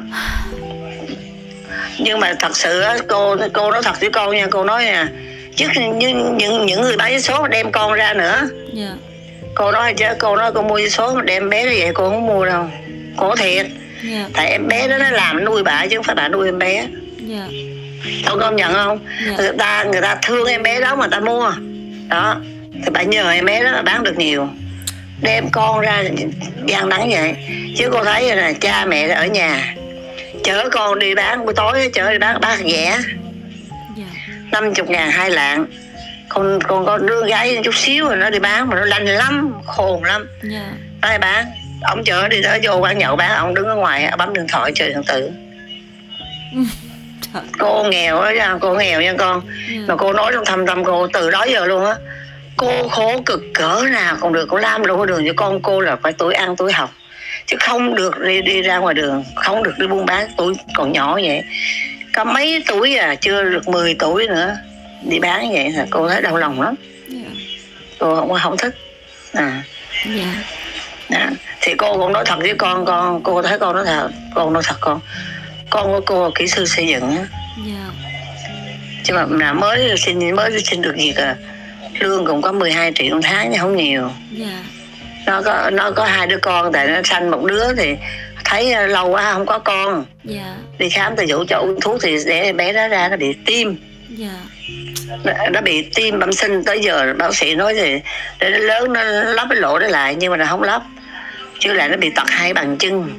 nhưng 1.99 2.19
mà 2.19 2.33
thật 2.39 2.57
sự 2.57 2.79
á 2.79 2.97
cô 3.07 3.35
cô 3.53 3.71
nói 3.71 3.81
thật 3.83 3.99
với 3.99 4.09
con 4.09 4.35
nha 4.35 4.47
cô 4.51 4.63
nói 4.63 4.83
nha 4.83 5.07
chứ 5.55 5.67
những 5.75 6.37
những 6.37 6.65
những 6.65 6.81
người 6.81 6.97
bán 6.97 7.11
vé 7.11 7.19
số 7.19 7.41
mà 7.41 7.47
đem 7.47 7.71
con 7.71 7.93
ra 7.93 8.13
nữa 8.13 8.49
yeah. 8.77 8.93
cô 9.55 9.71
nói 9.71 9.93
chứ 9.93 10.05
cô 10.19 10.35
nói 10.35 10.51
cô 10.55 10.61
mua 10.61 10.75
vé 10.75 10.89
số 10.89 11.13
mà 11.15 11.21
đem 11.21 11.49
bé 11.49 11.63
như 11.63 11.75
vậy 11.79 11.91
cô 11.93 12.09
không 12.09 12.27
mua 12.27 12.45
đâu 12.45 12.65
cô 13.17 13.35
thiệt 13.35 13.65
yeah. 14.11 14.31
tại 14.33 14.51
em 14.51 14.67
bé 14.67 14.87
đó 14.87 14.97
nó 14.97 15.09
làm 15.09 15.45
nuôi 15.45 15.63
bà 15.63 15.85
chứ 15.89 15.97
không 15.97 16.03
phải 16.03 16.15
bà 16.15 16.27
nuôi 16.27 16.47
em 16.47 16.59
bé 16.59 16.73
yeah. 17.29 17.49
Ông 18.25 18.39
công 18.39 18.55
nhận 18.55 18.73
không? 18.73 18.99
Yeah. 19.25 19.39
người 19.39 19.51
ta 19.57 19.83
người 19.83 20.01
ta 20.01 20.17
thương 20.21 20.47
em 20.47 20.63
bé 20.63 20.81
đó 20.81 20.95
mà 20.95 21.07
ta 21.07 21.19
mua. 21.19 21.51
Đó. 22.09 22.41
Thì 22.73 22.89
bà 22.93 23.03
nhờ 23.03 23.31
em 23.31 23.45
bé 23.45 23.63
đó 23.63 23.71
là 23.71 23.81
bán 23.81 24.03
được 24.03 24.17
nhiều. 24.17 24.47
Đem 25.21 25.49
con 25.51 25.79
ra 25.79 26.03
gian 26.65 26.89
nắng 26.89 27.09
vậy. 27.09 27.35
Chứ 27.77 27.89
cô 27.91 28.03
thấy 28.03 28.35
là 28.35 28.53
cha 28.53 28.85
mẹ 28.85 29.07
ở 29.07 29.25
nhà 29.25 29.75
chở 30.43 30.69
con 30.71 30.99
đi 30.99 31.15
bán 31.15 31.45
buổi 31.45 31.53
tối 31.53 31.89
chở 31.93 32.11
đi 32.11 32.17
bán 32.17 32.41
bán 32.41 32.69
rẻ. 32.69 32.99
Năm 34.51 34.73
chục 34.73 34.89
ngàn 34.89 35.11
hai 35.11 35.29
lạng. 35.29 35.65
Con 36.29 36.59
con 36.67 36.85
có 36.85 36.97
đứa 36.97 37.27
gái 37.27 37.59
chút 37.63 37.75
xíu 37.75 38.07
rồi 38.07 38.17
nó 38.17 38.29
đi 38.29 38.39
bán 38.39 38.69
mà 38.69 38.75
nó 38.75 38.85
lành 38.85 39.05
lắm 39.05 39.53
khôn 39.65 40.03
lắm. 40.03 40.27
Yeah. 40.51 40.65
nó 41.01 41.11
đi 41.11 41.17
bán? 41.17 41.45
Ông 41.81 42.03
chở 42.03 42.27
đi 42.27 42.41
tới 42.43 42.59
vô 42.63 42.77
quán 42.77 42.97
nhậu 42.97 43.15
bán 43.15 43.31
ông 43.31 43.53
đứng 43.53 43.65
ở 43.65 43.75
ngoài 43.75 44.11
bấm 44.17 44.33
điện 44.33 44.45
thoại 44.47 44.71
chơi 44.75 44.89
điện 44.89 45.01
tử 45.07 45.31
cô 47.59 47.83
nghèo 47.83 48.21
đó 48.21 48.29
nha 48.29 48.57
cô 48.61 48.73
nghèo 48.73 49.01
nha 49.01 49.13
con 49.17 49.41
yeah. 49.71 49.87
mà 49.87 49.95
cô 49.95 50.13
nói 50.13 50.31
trong 50.33 50.45
thâm 50.45 50.65
tâm 50.65 50.83
cô 50.83 51.07
từ 51.07 51.29
đó 51.29 51.43
giờ 51.43 51.65
luôn 51.65 51.85
á 51.85 51.95
cô 52.57 52.87
khổ 52.87 53.21
cực 53.25 53.41
cỡ 53.53 53.83
nào 53.91 54.17
còn 54.19 54.33
được 54.33 54.45
cô 54.49 54.57
làm 54.57 54.85
đâu 54.85 54.97
có 54.97 55.05
đường 55.05 55.23
cho 55.27 55.33
con 55.35 55.61
cô 55.61 55.81
là 55.81 55.95
phải 55.95 56.13
tuổi 56.13 56.33
ăn 56.33 56.55
tuổi 56.55 56.71
học 56.71 56.89
chứ 57.45 57.57
không 57.59 57.95
được 57.95 58.19
đi 58.19 58.41
đi 58.41 58.61
ra 58.61 58.77
ngoài 58.77 58.93
đường 58.93 59.23
không 59.35 59.63
được 59.63 59.73
đi 59.79 59.87
buôn 59.87 60.05
bán 60.05 60.29
tuổi 60.37 60.53
còn 60.75 60.91
nhỏ 60.91 61.13
vậy 61.13 61.43
có 62.15 62.23
mấy 62.23 62.63
tuổi 62.67 62.95
à 62.95 63.15
chưa 63.15 63.43
được 63.43 63.67
10 63.67 63.95
tuổi 63.99 64.27
nữa 64.27 64.55
đi 65.03 65.19
bán 65.19 65.51
vậy 65.51 65.69
là 65.69 65.85
cô 65.89 66.09
thấy 66.09 66.21
đau 66.21 66.37
lòng 66.37 66.61
lắm 66.61 66.75
yeah. 67.11 67.25
Dạ. 67.25 67.43
cô 67.99 68.15
không 68.15 68.37
không 68.43 68.57
thích 68.57 68.75
à 69.33 69.63
yeah. 70.05 70.27
Dạ. 71.09 71.19
à, 71.19 71.31
thì 71.61 71.73
cô 71.77 71.97
cũng 71.97 72.13
nói 72.13 72.23
thật 72.25 72.39
với 72.39 72.53
con 72.57 72.85
con 72.85 73.23
cô 73.23 73.41
thấy 73.41 73.59
con 73.59 73.75
nói 73.75 73.85
thật 73.85 74.09
con 74.35 74.53
nói 74.53 74.63
thật 74.65 74.75
con 74.79 74.99
con 75.69 75.87
của 75.87 76.01
cô 76.05 76.23
là 76.23 76.29
kỹ 76.35 76.47
sư 76.47 76.65
xây 76.65 76.87
dựng. 76.87 77.17
Dạ. 77.67 77.89
chứ 79.03 79.13
mà 79.27 79.53
mới 79.53 79.97
xin 79.97 80.35
mới 80.35 80.59
xin 80.63 80.81
được 80.81 80.95
việc 80.97 81.15
à 81.15 81.35
lương 81.99 82.25
cũng 82.25 82.41
có 82.41 82.51
12 82.51 82.91
triệu 82.95 83.15
một 83.15 83.21
tháng 83.23 83.49
nhưng 83.51 83.59
không 83.59 83.75
nhiều 83.75 84.09
yeah. 84.39 84.59
nó 85.25 85.41
có 85.41 85.69
nó 85.69 85.91
có 85.91 86.05
hai 86.05 86.27
đứa 86.27 86.37
con 86.37 86.71
tại 86.73 86.87
nó 86.87 87.01
sanh 87.03 87.31
một 87.31 87.45
đứa 87.45 87.75
thì 87.75 87.95
thấy 88.45 88.73
ờ, 88.73 88.87
lâu 88.87 89.09
quá 89.09 89.33
không 89.33 89.45
có 89.45 89.59
con. 89.59 90.05
Dạ. 90.23 90.55
đi 90.79 90.89
khám 90.89 91.15
từ 91.15 91.23
dụ 91.23 91.43
cho 91.47 91.57
uống 91.57 91.81
thuốc 91.81 92.01
thì 92.01 92.17
để 92.25 92.53
bé 92.53 92.73
đó 92.73 92.87
ra 92.87 93.09
nó 93.09 93.17
bị 93.17 93.33
tim. 93.45 93.75
Dạ. 94.09 94.33
nó, 95.51 95.61
bị 95.61 95.89
tim 95.95 96.19
bẩm 96.19 96.33
sinh 96.33 96.63
tới 96.63 96.79
giờ 96.83 97.13
bác 97.17 97.35
sĩ 97.35 97.55
nói 97.55 97.73
thì 97.73 97.99
để 98.39 98.49
nó 98.49 98.57
lớn 98.57 98.93
nó 98.93 99.03
lắp 99.03 99.47
cái 99.49 99.59
lỗ 99.59 99.79
đó 99.79 99.87
lại 99.87 100.15
nhưng 100.15 100.31
mà 100.31 100.37
nó 100.37 100.45
không 100.45 100.63
lắp 100.63 100.81
chứ 101.59 101.73
là 101.73 101.87
nó 101.87 101.97
bị 101.97 102.09
tật 102.09 102.29
hai 102.29 102.53
bàn 102.53 102.75
chân 102.79 103.09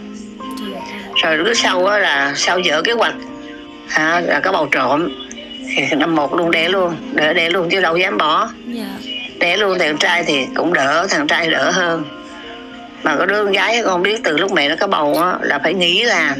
rồi 1.22 1.38
lúc 1.38 1.48
sau 1.54 1.82
đó 1.82 1.98
là 1.98 2.32
sau 2.36 2.58
dở 2.58 2.82
kế 2.82 2.92
hoạch? 2.92 3.14
À, 3.88 4.20
là 4.20 4.40
có 4.40 4.52
bầu 4.52 4.68
trộm. 4.70 5.08
Thì 5.76 5.82
năm 5.96 6.14
một 6.14 6.34
luôn 6.34 6.50
đẻ 6.50 6.68
luôn. 6.68 6.96
Đỡ 7.12 7.32
đẻ 7.32 7.50
luôn 7.50 7.68
chứ 7.70 7.80
đâu 7.80 7.96
dám 7.96 8.18
bỏ. 8.18 8.38
Yeah. 8.38 8.88
Dạ. 9.02 9.10
đẻ 9.38 9.56
luôn 9.56 9.78
thằng 9.78 9.96
trai 9.98 10.24
thì 10.24 10.46
cũng 10.54 10.72
đỡ 10.72 11.06
thằng 11.10 11.26
trai 11.26 11.50
đỡ 11.50 11.70
hơn. 11.70 12.04
Mà 13.02 13.16
có 13.16 13.26
đứa 13.26 13.44
con 13.44 13.52
gái 13.52 13.82
con 13.84 14.02
biết 14.02 14.20
từ 14.24 14.38
lúc 14.38 14.52
mẹ 14.52 14.68
nó 14.68 14.74
có 14.80 14.86
bầu 14.86 15.22
á 15.22 15.34
là 15.42 15.58
phải 15.58 15.74
nghỉ 15.74 16.02
làm 16.02 16.34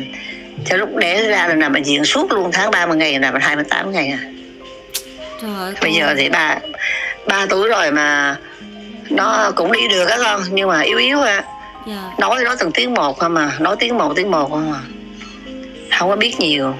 cho 0.66 0.76
lúc 0.76 0.96
đẻ 0.96 1.22
ra 1.28 1.46
là 1.46 1.54
nằm 1.54 1.72
bệnh 1.72 1.82
viện 1.82 2.04
suốt 2.04 2.32
luôn 2.32 2.50
tháng 2.52 2.70
30 2.70 2.96
ngày 2.96 3.18
là 3.18 3.32
hai 3.40 3.56
mươi 3.56 3.64
tám 3.68 3.92
ngày 3.92 4.08
à. 4.08 4.18
Trời 5.42 5.74
bây 5.82 5.92
giờ 5.92 6.14
thì 6.16 6.28
ba 6.28 6.58
ba 7.26 7.46
tuổi 7.46 7.68
rồi 7.68 7.90
mà 7.90 8.36
nó 9.10 9.52
cũng 9.56 9.72
đi 9.72 9.88
được 9.88 10.08
á 10.08 10.16
con 10.22 10.40
nhưng 10.50 10.68
mà 10.68 10.80
yếu 10.80 10.98
yếu 10.98 11.20
à 11.20 11.44
yeah. 11.86 12.18
nói 12.18 12.44
nói 12.44 12.56
từng 12.58 12.72
tiếng 12.72 12.94
một 12.94 13.18
không 13.18 13.34
mà 13.34 13.52
nói 13.60 13.76
tiếng 13.78 13.98
một 13.98 14.12
tiếng 14.16 14.30
một 14.30 14.50
không 14.50 14.72
à. 14.72 14.80
Không 15.98 16.08
có 16.10 16.16
biết 16.16 16.40
nhiều. 16.40 16.74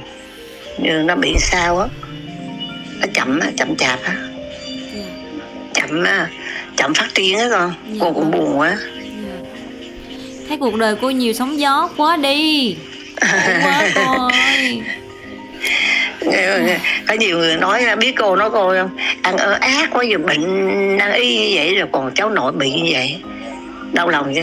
Như 0.79 1.03
nó 1.03 1.15
bị 1.17 1.35
sao 1.39 1.79
á. 1.79 1.87
Nó 3.01 3.07
chậm 3.15 3.41
á 3.41 3.51
chậm 3.57 3.77
chạp 3.77 3.99
á. 4.05 4.17
Yeah. 4.95 5.07
chậm 5.75 6.05
á. 6.05 6.29
Chậm 6.77 6.95
phát 6.95 7.15
triển 7.15 7.39
á 7.39 7.49
con. 7.51 7.75
Yeah. 7.87 7.97
cô 8.01 8.13
cũng 8.13 8.31
buồn 8.31 8.59
quá. 8.59 8.77
Thấy 10.49 10.57
cuộc 10.57 10.75
đời 10.75 10.97
cô 11.01 11.11
nhiều 11.11 11.33
sóng 11.33 11.59
gió 11.59 11.91
quá 11.97 12.17
đi. 12.17 12.77
Quá 13.65 13.91
cô 13.95 14.29
ơi 14.29 14.83
có 17.09 17.15
nhiều 17.15 17.39
người 17.39 17.57
nói 17.57 17.97
biết 17.97 18.13
cô 18.19 18.37
nói 18.37 18.51
cô 18.51 18.75
không? 18.79 18.91
Ăn 19.23 19.37
ơ 19.37 19.53
ác 19.61 19.91
quá 19.93 20.05
giờ 20.05 20.19
bệnh 20.19 20.99
ăn 20.99 21.13
y 21.13 21.39
như 21.39 21.57
vậy 21.57 21.75
rồi 21.75 21.89
còn 21.93 22.11
cháu 22.15 22.31
nội 22.31 22.53
bị 22.53 22.71
như 22.71 22.91
vậy. 22.93 23.17
Đau 23.93 24.09
lòng 24.09 24.35
chứ 24.35 24.43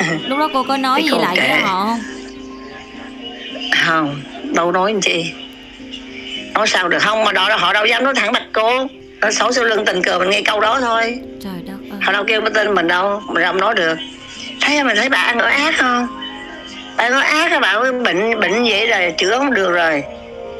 lúc 0.28 0.38
đó 0.38 0.48
cô 0.52 0.62
có 0.62 0.76
nói 0.76 1.02
gì 1.02 1.10
lại 1.18 1.36
với 1.36 1.48
họ 1.48 1.84
không? 1.84 2.00
Không 3.84 4.22
đâu 4.54 4.72
nói 4.72 4.90
anh 4.90 5.00
chị 5.00 5.32
nói 6.56 6.66
sao 6.66 6.88
được 6.88 6.98
không 7.02 7.24
mà 7.24 7.32
đó 7.32 7.56
họ 7.56 7.72
đâu 7.72 7.86
dám 7.86 8.04
nói 8.04 8.14
thẳng 8.16 8.32
mặt 8.32 8.42
cô. 8.52 8.86
Nó 9.20 9.30
xấu 9.30 9.52
sau 9.52 9.64
lưng 9.64 9.84
tình 9.84 10.02
cờ 10.02 10.18
mình 10.18 10.30
nghe 10.30 10.42
câu 10.42 10.60
đó 10.60 10.80
thôi. 10.80 11.18
Trời 11.42 11.62
đất 11.66 11.76
ơi. 11.90 12.00
họ 12.02 12.12
đâu 12.12 12.24
kêu 12.26 12.40
cái 12.40 12.50
tên 12.54 12.74
mình 12.74 12.88
đâu 12.88 13.22
mình 13.26 13.44
không 13.44 13.60
nói 13.60 13.74
được. 13.74 13.98
Thấy 14.60 14.84
mình 14.84 14.96
thấy 14.96 15.08
bà 15.08 15.18
ăn 15.18 15.38
ở 15.38 15.46
ác 15.46 15.74
không? 15.78 16.06
Bà 16.96 17.10
có 17.10 17.20
ác 17.20 17.50
các 17.50 17.60
bạn 17.60 18.02
bệnh 18.02 18.40
bệnh 18.40 18.64
vậy 18.64 18.86
rồi 18.86 19.14
chữa 19.18 19.38
không 19.38 19.54
được 19.54 19.72
rồi. 19.72 20.02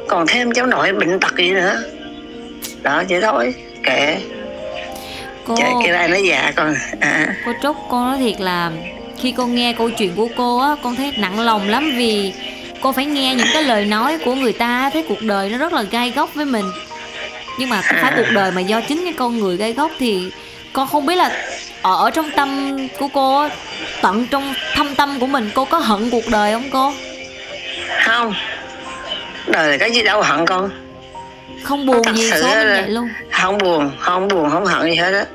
Còn 0.07 0.27
thêm 0.27 0.53
cháu 0.53 0.65
nội 0.65 0.93
bệnh 0.93 1.19
tật 1.19 1.35
gì 1.37 1.51
nữa. 1.51 1.83
Đó 2.81 3.03
vậy 3.09 3.21
thôi 3.21 3.53
kệ. 3.83 4.17
Cô 5.45 5.55
Trời, 5.57 5.69
cái 5.83 5.91
này 5.91 6.07
nó 6.07 6.15
già 6.15 6.51
con 6.55 6.75
à. 6.99 7.35
cô 7.45 7.51
trúc 7.63 7.75
con 7.89 8.09
nói 8.09 8.17
thiệt 8.19 8.41
là 8.41 8.71
khi 9.21 9.31
con 9.31 9.55
nghe 9.55 9.73
câu 9.73 9.89
chuyện 9.89 10.15
của 10.15 10.27
cô 10.37 10.59
á 10.59 10.75
con 10.83 10.95
thấy 10.95 11.13
nặng 11.17 11.39
lòng 11.39 11.69
lắm 11.69 11.91
vì 11.97 12.33
cô 12.81 12.91
phải 12.91 13.05
nghe 13.05 13.35
những 13.35 13.47
cái 13.53 13.63
lời 13.63 13.85
nói 13.85 14.17
của 14.25 14.35
người 14.35 14.53
ta 14.53 14.89
thấy 14.93 15.05
cuộc 15.09 15.21
đời 15.21 15.49
nó 15.49 15.57
rất 15.57 15.73
là 15.73 15.83
gai 15.83 16.11
góc 16.15 16.33
với 16.33 16.45
mình. 16.45 16.65
Nhưng 17.59 17.69
mà 17.69 17.81
phải 17.81 18.01
à. 18.01 18.13
cuộc 18.17 18.31
đời 18.33 18.51
mà 18.51 18.61
do 18.61 18.81
chính 18.81 19.03
cái 19.03 19.13
con 19.13 19.39
người 19.39 19.57
gai 19.57 19.73
góc 19.73 19.91
thì 19.99 20.31
con 20.73 20.87
không 20.87 21.05
biết 21.05 21.15
là 21.15 21.31
ở 21.81 22.09
trong 22.13 22.31
tâm 22.31 22.77
của 22.99 23.07
cô 23.07 23.47
tận 24.01 24.27
trong 24.31 24.53
thâm 24.75 24.95
tâm 24.95 25.19
của 25.19 25.27
mình 25.27 25.49
cô 25.53 25.65
có 25.65 25.77
hận 25.77 26.09
cuộc 26.09 26.23
đời 26.31 26.53
không 26.53 26.69
cô? 26.71 26.93
Không. 28.05 28.33
Đời 29.47 29.71
là 29.71 29.77
cái 29.77 29.91
gì 29.91 30.03
đâu 30.03 30.21
hận 30.21 30.45
con. 30.45 30.69
Không 31.63 31.85
buồn 31.85 32.15
gì 32.15 32.31
số 32.31 32.47
như 32.47 32.65
vậy 32.67 32.89
luôn. 32.89 33.09
không 33.31 33.57
buồn 33.57 33.91
không 33.99 34.27
buồn 34.27 34.49
không 34.49 34.65
hận 34.65 34.89
gì 34.89 34.95
hết 34.95 35.13
á. 35.13 35.25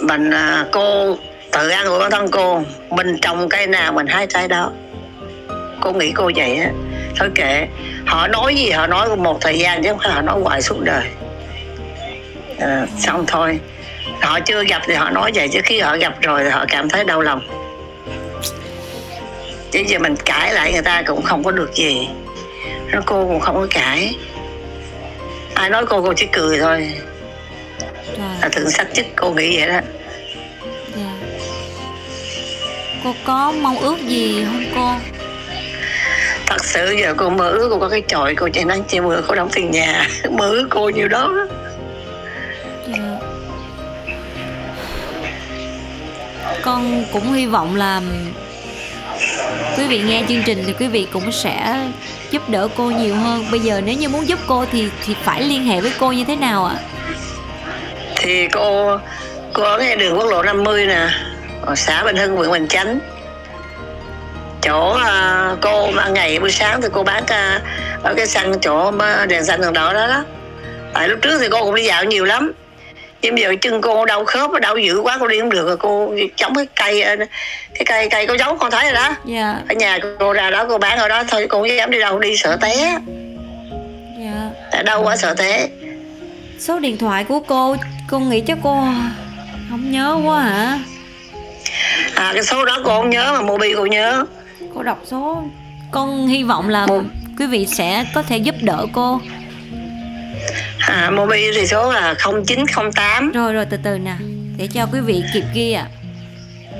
Mình 0.00 0.30
à, 0.30 0.66
cô 0.72 1.16
tự 1.52 1.68
ăn 1.68 1.86
của 1.86 1.98
bản 1.98 2.10
thân 2.10 2.30
cô 2.30 2.62
mình 2.90 3.18
trồng 3.22 3.48
cây 3.48 3.66
nào 3.66 3.92
mình 3.92 4.06
hái 4.06 4.26
trái 4.26 4.48
đó. 4.48 4.72
Cô 5.80 5.92
nghĩ 5.92 6.12
cô 6.14 6.30
vậy 6.36 6.56
á. 6.56 6.70
Thôi 7.16 7.28
kệ 7.34 7.66
họ 8.06 8.28
nói 8.28 8.54
gì 8.56 8.70
họ 8.70 8.86
nói 8.86 9.16
một 9.16 9.40
thời 9.40 9.58
gian 9.58 9.82
chứ 9.82 9.88
không 9.88 9.98
phải 9.98 10.10
họ 10.10 10.22
nói 10.22 10.40
hoài 10.42 10.62
suốt 10.62 10.80
đời. 10.80 11.04
À, 12.58 12.86
xong 12.98 13.24
thôi. 13.26 13.60
Họ 14.20 14.40
chưa 14.40 14.64
gặp 14.64 14.82
thì 14.86 14.94
họ 14.94 15.10
nói 15.10 15.30
vậy 15.34 15.48
chứ 15.48 15.60
khi 15.64 15.80
họ 15.80 15.96
gặp 15.96 16.20
rồi 16.20 16.44
thì 16.44 16.50
họ 16.50 16.64
cảm 16.68 16.88
thấy 16.88 17.04
đau 17.04 17.20
lòng. 17.20 17.40
Chứ 19.70 19.82
giờ 19.86 19.98
mình 19.98 20.16
cãi 20.24 20.54
lại 20.54 20.72
người 20.72 20.82
ta 20.82 21.02
cũng 21.06 21.22
không 21.22 21.44
có 21.44 21.50
được 21.50 21.74
gì. 21.74 22.08
Nó 22.92 23.00
cô 23.06 23.26
cũng 23.26 23.40
không 23.40 23.54
có 23.54 23.66
cãi. 23.70 24.14
Ai 25.54 25.70
nói 25.70 25.86
cô 25.86 26.02
cô 26.02 26.12
chỉ 26.16 26.26
cười 26.32 26.58
thôi. 26.58 26.92
Là 28.42 28.48
thượng 28.48 28.70
sách 28.70 28.86
chức 28.92 29.06
cô 29.16 29.30
nghĩ 29.30 29.58
vậy 29.58 29.68
đó 29.68 29.80
cô 33.04 33.14
có 33.24 33.52
mong 33.52 33.78
ước 33.78 33.98
gì 34.06 34.44
không 34.44 34.64
cô? 34.74 34.92
Thật 36.46 36.64
sự 36.64 36.90
giờ 36.90 37.14
cô 37.16 37.30
mơ 37.30 37.48
ước 37.48 37.68
cô 37.70 37.78
có 37.78 37.88
cái 37.88 38.02
chọi 38.08 38.34
cô 38.34 38.48
chạy 38.52 38.64
nắng 38.64 38.84
che 38.84 39.00
mưa 39.00 39.22
cô 39.28 39.34
đóng 39.34 39.48
tiền 39.52 39.70
nhà. 39.70 40.08
Mơ 40.30 40.50
ước 40.50 40.66
cô 40.70 40.88
nhiều 40.88 41.08
đó. 41.08 41.32
Dạ. 42.86 43.30
con 46.62 47.04
cũng 47.12 47.32
hy 47.32 47.46
vọng 47.46 47.76
là 47.76 48.02
quý 49.78 49.86
vị 49.88 50.02
nghe 50.02 50.22
chương 50.28 50.42
trình 50.46 50.62
thì 50.66 50.72
quý 50.72 50.88
vị 50.88 51.06
cũng 51.12 51.32
sẽ 51.32 51.88
giúp 52.30 52.48
đỡ 52.48 52.68
cô 52.76 52.90
nhiều 52.90 53.14
hơn. 53.14 53.44
Bây 53.50 53.60
giờ 53.60 53.80
nếu 53.84 53.94
như 53.94 54.08
muốn 54.08 54.28
giúp 54.28 54.38
cô 54.46 54.64
thì 54.72 54.88
thì 55.04 55.14
phải 55.22 55.42
liên 55.42 55.64
hệ 55.64 55.80
với 55.80 55.92
cô 55.98 56.12
như 56.12 56.24
thế 56.24 56.36
nào 56.36 56.64
ạ? 56.64 56.76
Thì 58.16 58.48
cô 58.48 58.98
cô 59.52 59.62
ở 59.62 59.78
ngay 59.78 59.96
đường 59.96 60.18
quốc 60.18 60.30
lộ 60.30 60.42
50 60.42 60.86
nè 60.86 61.08
ở 61.62 61.74
xã 61.74 62.04
Bình 62.04 62.16
Hưng 62.16 62.36
huyện 62.36 62.50
Bình 62.50 62.68
Chánh 62.68 62.98
chỗ 64.62 64.94
uh, 64.94 65.58
cô 65.60 65.90
ban 65.96 66.14
ngày 66.14 66.38
buổi 66.38 66.50
sáng 66.50 66.82
thì 66.82 66.88
cô 66.92 67.02
bán 67.02 67.22
uh, 67.22 67.62
ở 68.02 68.14
cái 68.16 68.26
sân 68.26 68.60
chỗ 68.60 68.92
đèn 69.28 69.44
xanh 69.44 69.60
đường 69.60 69.72
đỏ 69.72 69.92
đó 69.92 70.06
đó 70.06 70.24
tại 70.94 71.08
lúc 71.08 71.18
trước 71.22 71.38
thì 71.40 71.46
cô 71.50 71.64
cũng 71.64 71.74
đi 71.74 71.84
dạo 71.84 72.04
nhiều 72.04 72.24
lắm 72.24 72.52
nhưng 73.22 73.38
giờ 73.38 73.54
chân 73.60 73.80
cô 73.80 74.04
đau 74.04 74.24
khớp 74.24 74.50
đau 74.60 74.76
dữ 74.76 75.00
quá 75.00 75.16
cô 75.20 75.28
đi 75.28 75.40
không 75.40 75.50
được 75.50 75.66
rồi 75.66 75.76
cô 75.76 76.14
chống 76.36 76.54
cái 76.54 76.66
cây 76.76 77.02
ờ, 77.02 77.16
cái 77.74 77.84
cây 77.86 78.08
cây 78.10 78.26
có 78.26 78.34
dấu 78.34 78.56
con 78.56 78.70
thấy 78.70 78.84
rồi 78.84 78.92
đó 78.92 79.06
yeah. 79.06 79.18
Dạ. 79.24 79.58
ở 79.68 79.74
nhà 79.74 79.98
cô 80.18 80.32
ra 80.32 80.50
đó 80.50 80.66
cô 80.68 80.78
bán 80.78 80.98
ở 80.98 81.08
đó 81.08 81.24
thôi 81.28 81.46
cô 81.48 81.58
không 81.58 81.68
dám 81.68 81.90
đi 81.90 81.98
đâu 82.00 82.18
đi 82.18 82.36
sợ 82.36 82.56
té 82.60 82.74
yeah. 82.74 83.02
Dạ. 84.72 84.82
đau 84.82 85.02
quá 85.02 85.16
sợ 85.16 85.34
té 85.34 85.68
số 86.58 86.78
điện 86.78 86.98
thoại 86.98 87.24
của 87.24 87.40
cô 87.40 87.76
cô 88.10 88.18
nghĩ 88.18 88.40
cho 88.40 88.54
cô 88.62 88.84
không 89.70 89.90
nhớ 89.90 90.20
quá 90.24 90.40
hả 90.40 90.78
à 92.20 92.32
cái 92.34 92.42
số 92.42 92.64
đó 92.64 92.78
cô 92.84 92.96
không 92.96 93.10
nhớ 93.10 93.32
mà 93.32 93.42
mobi 93.42 93.74
cô 93.76 93.86
nhớ. 93.86 94.24
Cô 94.74 94.82
đọc 94.82 95.02
số. 95.04 95.42
Con 95.90 96.26
hy 96.26 96.42
vọng 96.42 96.68
là 96.68 96.86
Một... 96.86 97.02
quý 97.38 97.46
vị 97.46 97.66
sẽ 97.66 98.04
có 98.14 98.22
thể 98.22 98.36
giúp 98.36 98.54
đỡ 98.62 98.86
cô. 98.92 99.20
À, 100.78 101.10
mobi 101.10 101.50
thì 101.54 101.66
số 101.66 101.92
là 101.92 102.14
0908 102.46 103.32
rồi 103.32 103.52
rồi 103.52 103.66
từ 103.70 103.76
từ 103.82 103.98
nè. 103.98 104.14
Để 104.56 104.68
cho 104.74 104.86
quý 104.92 105.00
vị 105.00 105.22
kịp 105.34 105.44
ghi 105.54 105.72
ạ. 105.72 105.86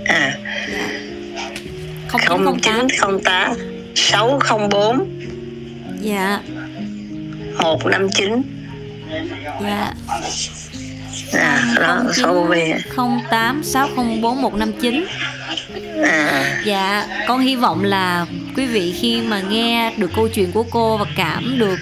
À, 0.07 0.15
à. 0.15 0.33
Dạ. 0.73 0.89
0908 2.13 3.53
604 3.95 5.21
dạ. 6.01 6.41
159 7.63 8.43
dạ 9.63 9.95
à 11.33 11.75
đó 11.81 12.03
số 12.15 12.35
mobi 12.35 12.61
08 13.31 13.63
604 13.65 14.43
159 14.43 15.05
à. 16.05 16.61
dạ 16.65 17.07
con 17.29 17.41
hy 17.41 17.57
vọng 17.57 17.85
là 17.85 18.27
quý 18.57 18.67
vị 18.67 18.95
khi 19.01 19.21
mà 19.21 19.41
nghe 19.41 19.93
được 19.97 20.11
câu 20.17 20.29
chuyện 20.29 20.53
của 20.53 20.63
cô 20.63 20.97
và 20.97 21.05
cảm 21.17 21.59
được 21.59 21.79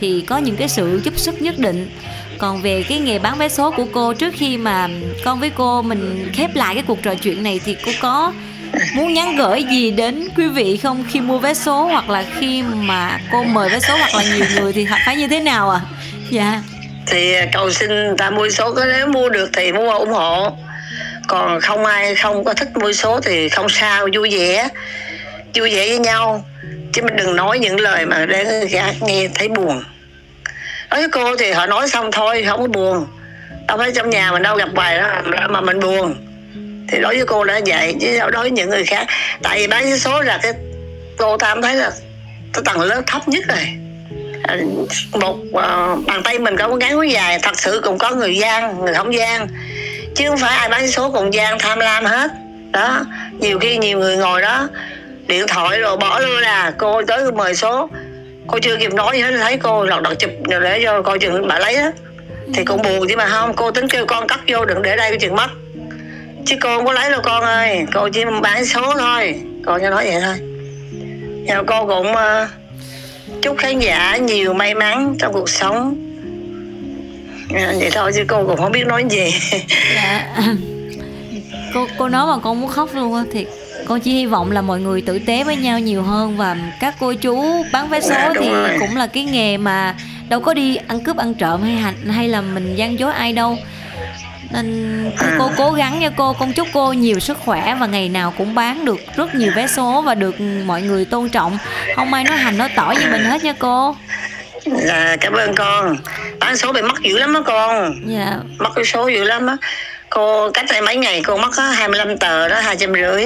thì 0.00 0.24
có 0.28 0.38
những 0.38 0.56
cái 0.56 0.68
sự 0.68 1.00
giúp 1.04 1.18
sức 1.18 1.42
nhất 1.42 1.58
định. 1.58 1.90
Còn 2.38 2.62
về 2.62 2.84
cái 2.88 2.98
nghề 2.98 3.18
bán 3.18 3.38
vé 3.38 3.48
số 3.48 3.70
của 3.70 3.86
cô 3.92 4.12
trước 4.12 4.34
khi 4.36 4.56
mà 4.56 4.88
con 5.24 5.40
với 5.40 5.50
cô 5.50 5.82
mình 5.82 6.30
khép 6.32 6.54
lại 6.54 6.74
cái 6.74 6.84
cuộc 6.86 7.02
trò 7.02 7.14
chuyện 7.14 7.42
này 7.42 7.60
thì 7.64 7.76
cô 7.84 7.92
có 8.00 8.32
muốn 8.94 9.12
nhắn 9.12 9.36
gửi 9.36 9.64
gì 9.70 9.90
đến 9.90 10.28
quý 10.36 10.48
vị 10.48 10.76
không 10.76 11.04
khi 11.08 11.20
mua 11.20 11.38
vé 11.38 11.54
số 11.54 11.86
hoặc 11.86 12.10
là 12.10 12.24
khi 12.38 12.62
mà 12.62 13.20
cô 13.32 13.44
mời 13.44 13.68
vé 13.68 13.80
số 13.80 13.96
hoặc 13.96 14.14
là 14.14 14.22
nhiều 14.22 14.46
người 14.54 14.72
thì 14.72 14.86
phải 15.06 15.16
như 15.16 15.28
thế 15.28 15.40
nào 15.40 15.70
à 15.70 15.80
dạ 16.30 16.62
thì 17.10 17.34
à, 17.34 17.46
cầu 17.52 17.70
xin 17.70 18.16
ta 18.16 18.30
mua 18.30 18.48
số, 18.48 18.74
có 18.74 18.84
nếu 18.84 19.06
mua 19.06 19.28
được 19.28 19.50
thì 19.52 19.72
mua 19.72 19.92
ủng 19.92 20.12
hộ. 20.12 20.56
Còn 21.28 21.60
không 21.60 21.84
ai 21.84 22.14
không 22.14 22.44
có 22.44 22.54
thích 22.54 22.68
mua 22.74 22.92
số 22.92 23.20
thì 23.20 23.48
không 23.48 23.68
sao, 23.68 24.08
vui 24.14 24.30
vẻ 24.30 24.68
vui 25.54 25.74
vẻ 25.74 25.88
với 25.88 25.98
nhau. 25.98 26.44
Chứ 26.92 27.02
mình 27.02 27.16
đừng 27.16 27.36
nói 27.36 27.58
những 27.58 27.80
lời 27.80 28.06
mà 28.06 28.26
để 28.26 28.44
người 28.44 28.68
khác 28.68 28.94
nghe 29.00 29.28
thấy 29.34 29.48
buồn. 29.48 29.82
Nói 30.90 31.00
với 31.00 31.08
cô 31.12 31.36
thì 31.36 31.52
họ 31.52 31.66
nói 31.66 31.88
xong 31.88 32.12
thôi, 32.12 32.44
không 32.48 32.60
có 32.60 32.66
buồn. 32.66 33.06
Đâu 33.68 33.78
phải 33.78 33.92
trong 33.92 34.10
nhà 34.10 34.32
mình 34.32 34.42
đâu 34.42 34.56
gặp 34.56 34.68
bài 34.74 34.98
đó, 34.98 35.20
mà 35.48 35.60
mình 35.60 35.80
buồn. 35.80 36.14
Thì 36.88 36.98
đối 37.00 37.16
với 37.16 37.26
cô 37.26 37.44
đã 37.44 37.60
vậy, 37.66 37.96
chứ 38.00 38.18
đối 38.18 38.42
với 38.42 38.50
những 38.50 38.70
người 38.70 38.84
khác. 38.84 39.06
Tại 39.42 39.58
vì 39.58 39.66
bán 39.66 39.98
số 39.98 40.20
là 40.20 40.38
cái, 40.42 40.52
cô 41.18 41.36
tam 41.36 41.62
thấy 41.62 41.74
là 41.74 41.90
cái 42.52 42.62
tầng 42.64 42.80
lớp 42.80 43.02
thấp 43.06 43.28
nhất 43.28 43.44
rồi. 43.48 43.66
Ờ, 44.42 44.56
một 45.12 45.36
uh, 45.36 46.06
bàn 46.06 46.22
tay 46.24 46.38
mình 46.38 46.56
có 46.56 46.68
ngắn 46.68 46.98
quá 46.98 47.06
dài 47.06 47.38
thật 47.42 47.60
sự 47.60 47.80
cũng 47.84 47.98
có 47.98 48.10
người 48.10 48.36
gian 48.36 48.84
người 48.84 48.94
không 48.94 49.14
gian 49.14 49.48
chứ 50.14 50.28
không 50.28 50.38
phải 50.38 50.56
ai 50.56 50.68
bán 50.68 50.88
số 50.88 51.10
cùng 51.10 51.34
gian 51.34 51.58
tham 51.58 51.78
lam 51.78 52.04
hết. 52.04 52.30
Đó 52.72 53.04
nhiều 53.38 53.58
khi 53.58 53.78
nhiều 53.78 53.98
người 53.98 54.16
ngồi 54.16 54.42
đó 54.42 54.68
điện 55.26 55.46
thoại 55.48 55.80
rồi 55.80 55.96
bỏ 55.96 56.18
luôn 56.18 56.40
là 56.40 56.72
cô 56.78 57.02
tới 57.02 57.32
mời 57.32 57.54
số. 57.54 57.88
Cô 58.46 58.58
chưa 58.58 58.76
kịp 58.76 58.94
nói 58.94 59.16
gì 59.16 59.22
hết 59.22 59.38
thấy 59.40 59.56
cô 59.56 59.84
lọt 59.84 60.02
đọt 60.02 60.18
chụp 60.18 60.30
rồi 60.50 60.60
để 60.60 60.80
cho 60.84 61.02
coi 61.02 61.18
chừng 61.18 61.48
bà 61.48 61.58
lấy 61.58 61.74
á. 61.74 61.92
Thì 62.54 62.64
cũng 62.64 62.82
buồn 62.82 63.08
chứ 63.08 63.16
mà 63.16 63.26
không 63.26 63.54
cô 63.56 63.70
tính 63.70 63.88
kêu 63.88 64.06
con 64.06 64.28
cắt 64.28 64.40
vô 64.48 64.64
đừng 64.64 64.82
để 64.82 64.96
đây 64.96 65.10
cái 65.10 65.18
chừng 65.18 65.36
mất. 65.36 65.48
Chứ 66.46 66.56
cô 66.60 66.76
không 66.76 66.86
có 66.86 66.92
lấy 66.92 67.10
đâu 67.10 67.20
con 67.24 67.42
ơi 67.42 67.84
cô 67.94 68.08
chỉ 68.08 68.24
bán 68.42 68.66
số 68.66 68.94
thôi. 68.98 69.40
Cô 69.66 69.78
cho 69.78 69.90
nói 69.90 70.04
vậy 70.04 70.20
thôi. 70.24 70.34
Nhà 71.44 71.62
cô 71.66 71.86
cũng 71.86 72.12
uh, 72.12 72.48
chúc 73.42 73.58
khán 73.58 73.78
giả 73.78 74.16
nhiều 74.16 74.54
may 74.54 74.74
mắn 74.74 75.14
trong 75.18 75.32
cuộc 75.32 75.48
sống. 75.48 75.96
À, 77.54 77.72
vậy 77.78 77.90
thôi 77.94 78.12
chứ 78.14 78.24
cô 78.28 78.46
cũng 78.46 78.56
không 78.56 78.72
biết 78.72 78.86
nói 78.86 79.04
gì. 79.10 79.34
Dạ. 79.94 80.26
Cô 81.74 81.86
cô 81.98 82.08
nói 82.08 82.26
mà 82.26 82.42
con 82.42 82.60
muốn 82.60 82.70
khóc 82.70 82.90
luôn 82.94 83.14
á 83.14 83.24
thiệt 83.32 83.46
con 83.88 84.00
chỉ 84.00 84.12
hy 84.12 84.26
vọng 84.26 84.52
là 84.52 84.62
mọi 84.62 84.80
người 84.80 85.00
tử 85.00 85.18
tế 85.18 85.44
với 85.44 85.56
nhau 85.56 85.80
nhiều 85.80 86.02
hơn 86.02 86.36
và 86.36 86.56
các 86.80 86.94
cô 86.98 87.12
chú 87.12 87.64
bán 87.72 87.88
vé 87.88 88.00
số 88.00 88.14
à, 88.14 88.32
thì 88.40 88.48
rồi. 88.48 88.70
cũng 88.80 88.96
là 88.96 89.06
cái 89.06 89.24
nghề 89.24 89.56
mà 89.56 89.94
đâu 90.28 90.40
có 90.40 90.54
đi 90.54 90.76
ăn 90.76 91.00
cướp 91.00 91.16
ăn 91.16 91.34
trộm 91.34 91.62
hay 91.62 91.72
hành 91.72 91.94
hay 92.08 92.28
là 92.28 92.40
mình 92.40 92.74
gian 92.76 92.98
dối 92.98 93.12
ai 93.12 93.32
đâu 93.32 93.58
nên 94.50 95.10
cô 95.38 95.46
à. 95.46 95.54
cố 95.56 95.70
gắng 95.70 96.00
nha 96.00 96.10
cô 96.16 96.32
con 96.32 96.52
chúc 96.52 96.68
cô 96.72 96.92
nhiều 96.92 97.20
sức 97.20 97.38
khỏe 97.44 97.76
và 97.80 97.86
ngày 97.86 98.08
nào 98.08 98.34
cũng 98.38 98.54
bán 98.54 98.84
được 98.84 98.98
rất 99.16 99.34
nhiều 99.34 99.52
vé 99.56 99.66
số 99.66 100.02
và 100.02 100.14
được 100.14 100.40
mọi 100.40 100.82
người 100.82 101.04
tôn 101.04 101.28
trọng. 101.28 101.58
Không 101.96 102.14
ai 102.14 102.24
nói 102.24 102.36
hành 102.36 102.58
nói 102.58 102.68
tỏi 102.76 102.96
như 102.96 103.06
mình 103.10 103.24
hết 103.24 103.44
nha 103.44 103.52
cô. 103.58 103.96
Dạ 104.64 105.16
cảm 105.20 105.32
ơn 105.32 105.54
con. 105.54 105.96
Bán 106.40 106.56
số 106.56 106.72
bị 106.72 106.82
mất 106.82 107.00
dữ 107.02 107.18
lắm 107.18 107.34
á 107.34 107.40
con. 107.44 107.94
Dạ. 108.06 108.36
Mất 108.58 108.70
cái 108.74 108.84
số 108.84 109.08
dữ 109.08 109.24
lắm 109.24 109.46
á. 109.46 109.56
Cô 110.10 110.50
cách 110.50 110.66
đây 110.68 110.82
mấy 110.82 110.96
ngày 110.96 111.22
cô 111.26 111.36
mất 111.36 111.50
25 111.56 112.18
tờ 112.18 112.48
đó 112.48 112.60
hai 112.60 112.76
trăm 112.76 112.92
rưỡi 112.92 113.24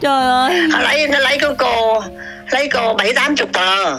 trời 0.00 0.26
ơi. 0.26 0.68
Họ 0.72 0.80
lấy 0.80 1.08
nó 1.08 1.18
lấy 1.18 1.38
cái 1.38 1.50
cô 1.58 2.02
lấy 2.50 2.68
cô 2.68 2.94
bảy 2.94 3.12
tám 3.12 3.36
chục 3.36 3.52
tờ 3.52 3.98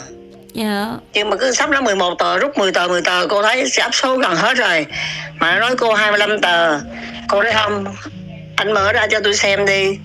dạ. 0.60 0.88
Nhưng 1.14 1.30
mà 1.30 1.36
cứ 1.38 1.52
sắp 1.52 1.70
nó 1.70 1.82
11 1.82 2.16
tờ 2.20 2.38
rút 2.38 2.58
10 2.58 2.72
tờ 2.72 2.88
10 2.88 3.02
tờ 3.02 3.28
cô 3.30 3.44
thấy 3.44 3.70
sắp 3.70 3.96
số 3.96 4.18
gần 4.18 4.36
hết 4.36 4.58
rồi. 4.58 4.86
Mà 5.40 5.54
nó 5.54 5.60
nói 5.60 5.76
cô 5.78 5.94
25 5.94 6.42
tờ. 6.42 6.80
Cô 7.28 7.44
thấy 7.44 7.54
không 7.54 7.86
anh 8.56 8.72
mở 8.72 8.94
ra 8.94 9.08
cho 9.08 9.20
tôi 9.24 9.36
xem 9.36 9.66
đi. 9.66 9.98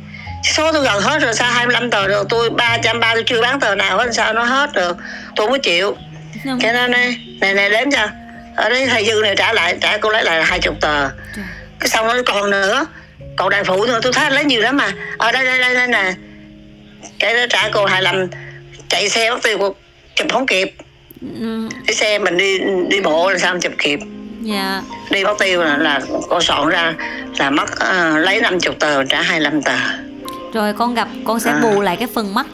Số 0.45 0.73
tôi 0.73 0.85
gần 0.85 1.03
hết 1.03 1.23
rồi 1.23 1.35
sao 1.35 1.53
25 1.53 1.91
tờ 1.91 2.09
rồi 2.09 2.25
tôi 2.29 2.51
ba 2.51 2.79
trăm 2.83 3.01
ba 3.01 3.15
tôi 3.15 3.23
chưa 3.27 3.41
bán 3.41 3.61
tờ 3.61 3.75
nào 3.75 3.99
hết 3.99 4.15
sao 4.15 4.33
nó 4.33 4.45
hết 4.45 4.73
được? 4.73 4.97
Tôi 5.37 5.47
không 5.47 5.53
có 5.53 5.59
chịu. 5.59 5.97
Không. 6.45 6.59
cho 6.61 6.73
nên 6.73 6.91
này 6.91 7.17
này 7.41 7.55
này 7.55 7.71
đếm 7.71 7.91
cho. 7.91 8.09
Ở 8.57 8.69
đây 8.69 8.87
thầy 8.87 9.05
dư 9.05 9.21
này 9.23 9.37
trả 9.37 9.53
lại 9.53 9.79
trả 9.81 9.97
cô 9.97 10.11
lấy 10.11 10.25
lại 10.25 10.39
là 10.39 10.45
hai 10.45 10.61
chục 10.61 10.75
tờ. 10.81 11.09
Trời. 11.37 11.45
cái 11.81 11.89
xong 11.89 12.07
nó 12.07 12.15
còn 12.27 12.51
nữa. 12.51 12.87
Còn 13.37 13.51
đại 13.51 13.65
phụ 13.65 13.87
nữa 13.87 14.01
tôi 14.03 14.13
thấy 14.13 14.31
lấy 14.31 14.45
nhiều 14.45 14.61
lắm 14.61 14.77
mà. 14.77 14.93
Ở 15.19 15.33
đây 15.33 15.45
đây 15.45 15.59
đây 15.59 15.75
đây 15.75 15.87
nè. 15.87 16.13
Cái 17.19 17.35
đó 17.35 17.41
trả 17.51 17.69
cô 17.73 17.87
hài 17.87 18.03
lòng 18.03 18.29
chạy 18.89 19.09
xe 19.09 19.31
mất 19.31 19.43
tiêu 19.43 19.59
cô 19.59 19.75
chụp 20.17 20.27
không 20.33 20.47
kịp. 20.47 20.75
Ừ. 21.41 21.69
cái 21.87 21.95
xe 21.95 22.19
mình 22.19 22.37
đi 22.37 22.59
đi 22.89 23.01
bộ 23.01 23.31
là 23.31 23.39
sao 23.39 23.59
chụp 23.61 23.73
kịp. 23.79 23.99
Dạ. 24.43 24.83
Đi 25.11 25.25
mất 25.25 25.35
tiêu 25.39 25.63
là, 25.63 25.77
là 25.77 26.01
cô 26.29 26.41
soạn 26.41 26.69
ra 26.69 26.95
là 27.39 27.51
mất 27.51 27.71
uh, 27.73 28.19
lấy 28.19 28.41
50 28.41 28.75
tờ 28.81 29.05
trả 29.05 29.23
25 29.23 29.63
tờ. 29.63 29.77
Rồi 30.55 30.73
con 30.73 30.95
gặp 30.95 31.09
con 31.25 31.41
sẽ 31.41 31.51
à. 31.51 31.61
bù 31.63 31.81
lại 31.81 31.97
cái 31.97 32.09
phần 32.15 32.35
mất 32.35 32.47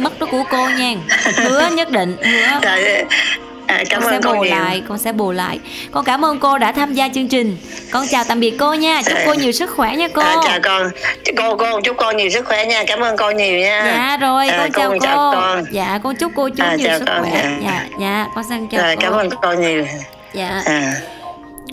mất 0.00 0.20
đó 0.20 0.26
của 0.30 0.44
cô 0.50 0.68
nha. 0.78 0.94
Hứa 1.36 1.68
nhất 1.72 1.90
định 1.90 2.16
hứa. 2.22 2.58
Trời, 2.62 3.04
À, 3.66 3.82
cảm 3.90 4.02
con 4.02 4.12
ơn 4.12 4.22
sẽ 4.22 4.32
bù 4.32 4.42
lại 4.44 4.82
con 4.88 4.98
sẽ 4.98 5.12
bù 5.12 5.32
lại. 5.32 5.58
Con 5.90 6.04
cảm 6.04 6.24
ơn 6.24 6.38
cô 6.38 6.58
đã 6.58 6.72
tham 6.72 6.94
gia 6.94 7.08
chương 7.08 7.28
trình. 7.28 7.56
Con 7.92 8.06
chào 8.10 8.24
tạm 8.28 8.40
biệt 8.40 8.54
cô 8.58 8.74
nha. 8.74 9.02
Chúc 9.06 9.16
à, 9.18 9.22
cô 9.26 9.34
nhiều 9.34 9.52
sức 9.52 9.70
khỏe 9.70 9.96
nha 9.96 10.08
cô. 10.08 10.22
À, 10.22 10.36
chào 10.44 10.58
con. 10.62 10.90
Cô 11.36 11.56
cô 11.56 11.80
chúc 11.80 11.96
con 11.96 12.16
nhiều 12.16 12.30
sức 12.30 12.46
khỏe 12.46 12.66
nha. 12.66 12.84
Cảm 12.86 13.00
ơn 13.00 13.16
con 13.16 13.36
nhiều 13.36 13.58
nha. 13.58 13.92
Dạ 13.96 14.16
rồi 14.16 14.48
à, 14.48 14.58
con 14.58 14.70
chào 14.72 14.90
cô. 14.90 14.98
chào 15.00 15.32
con. 15.34 15.64
dạ 15.72 16.00
con 16.02 16.16
chúc 16.16 16.32
cô 16.36 16.48
chú 16.48 16.64
à, 16.64 16.76
nhiều 16.76 16.88
sức 16.98 17.04
con, 17.06 17.22
khỏe. 17.22 17.32
dạ. 17.32 17.60
dạ 17.62 17.86
dạ 18.00 18.26
con 18.34 18.44
xin 18.48 18.68
chào 18.68 18.80
à, 18.84 18.94
cô. 18.94 19.00
cảm 19.00 19.12
ơn 19.12 19.30
con 19.42 19.60
nhiều. 19.60 19.84
Dạ. 20.34 20.62
À. 20.64 20.94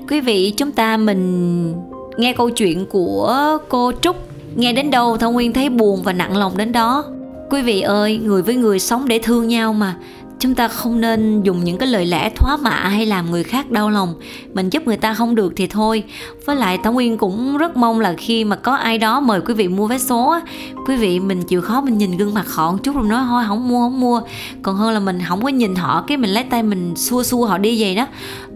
quý 0.09 0.21
vị 0.21 0.53
chúng 0.57 0.71
ta 0.71 0.97
mình 0.97 1.73
nghe 2.17 2.33
câu 2.33 2.49
chuyện 2.49 2.85
của 2.85 3.57
cô 3.69 3.91
trúc. 4.01 4.15
Nghe 4.55 4.73
đến 4.73 4.91
đâu 4.91 5.17
thông 5.17 5.33
nguyên 5.33 5.53
thấy 5.53 5.69
buồn 5.69 6.03
và 6.03 6.13
nặng 6.13 6.37
lòng 6.37 6.57
đến 6.57 6.71
đó. 6.71 7.05
Quý 7.49 7.61
vị 7.61 7.81
ơi 7.81 8.19
người 8.23 8.41
với 8.41 8.55
người 8.55 8.79
sống 8.79 9.07
để 9.07 9.19
thương 9.19 9.47
nhau 9.47 9.73
mà 9.73 9.95
chúng 10.43 10.55
ta 10.55 10.67
không 10.67 11.01
nên 11.01 11.43
dùng 11.43 11.63
những 11.63 11.77
cái 11.77 11.89
lời 11.89 12.05
lẽ 12.05 12.29
thoá 12.35 12.57
mạ 12.57 12.87
hay 12.87 13.05
làm 13.05 13.31
người 13.31 13.43
khác 13.43 13.71
đau 13.71 13.89
lòng. 13.89 14.13
Mình 14.53 14.69
giúp 14.69 14.87
người 14.87 14.97
ta 14.97 15.13
không 15.13 15.35
được 15.35 15.53
thì 15.55 15.67
thôi. 15.67 16.03
Với 16.45 16.55
lại 16.55 16.77
thảo 16.83 16.93
nguyên 16.93 17.17
cũng 17.17 17.57
rất 17.57 17.77
mong 17.77 17.99
là 17.99 18.13
khi 18.17 18.43
mà 18.43 18.55
có 18.55 18.75
ai 18.75 18.97
đó 18.97 19.19
mời 19.19 19.41
quý 19.41 19.53
vị 19.53 19.67
mua 19.67 19.87
vé 19.87 19.97
số 19.97 20.29
á, 20.29 20.41
quý 20.87 20.95
vị 20.95 21.19
mình 21.19 21.43
chịu 21.43 21.61
khó 21.61 21.81
mình 21.81 21.97
nhìn 21.97 22.17
gương 22.17 22.33
mặt 22.33 22.47
họ 22.47 22.71
một 22.71 22.77
chút 22.83 22.95
rồi 22.95 23.07
nói, 23.07 23.25
thôi 23.27 23.43
không 23.47 23.67
mua 23.67 23.79
không 23.79 23.99
mua. 23.99 24.21
Còn 24.61 24.75
hơn 24.75 24.93
là 24.93 24.99
mình 24.99 25.19
không 25.27 25.43
có 25.43 25.49
nhìn 25.49 25.75
họ, 25.75 26.03
cái 26.07 26.17
mình 26.17 26.29
lấy 26.29 26.43
tay 26.43 26.63
mình 26.63 26.95
xua 26.95 27.23
xua 27.23 27.45
họ 27.45 27.57
đi 27.57 27.81
vậy 27.81 27.95
đó. 27.95 28.07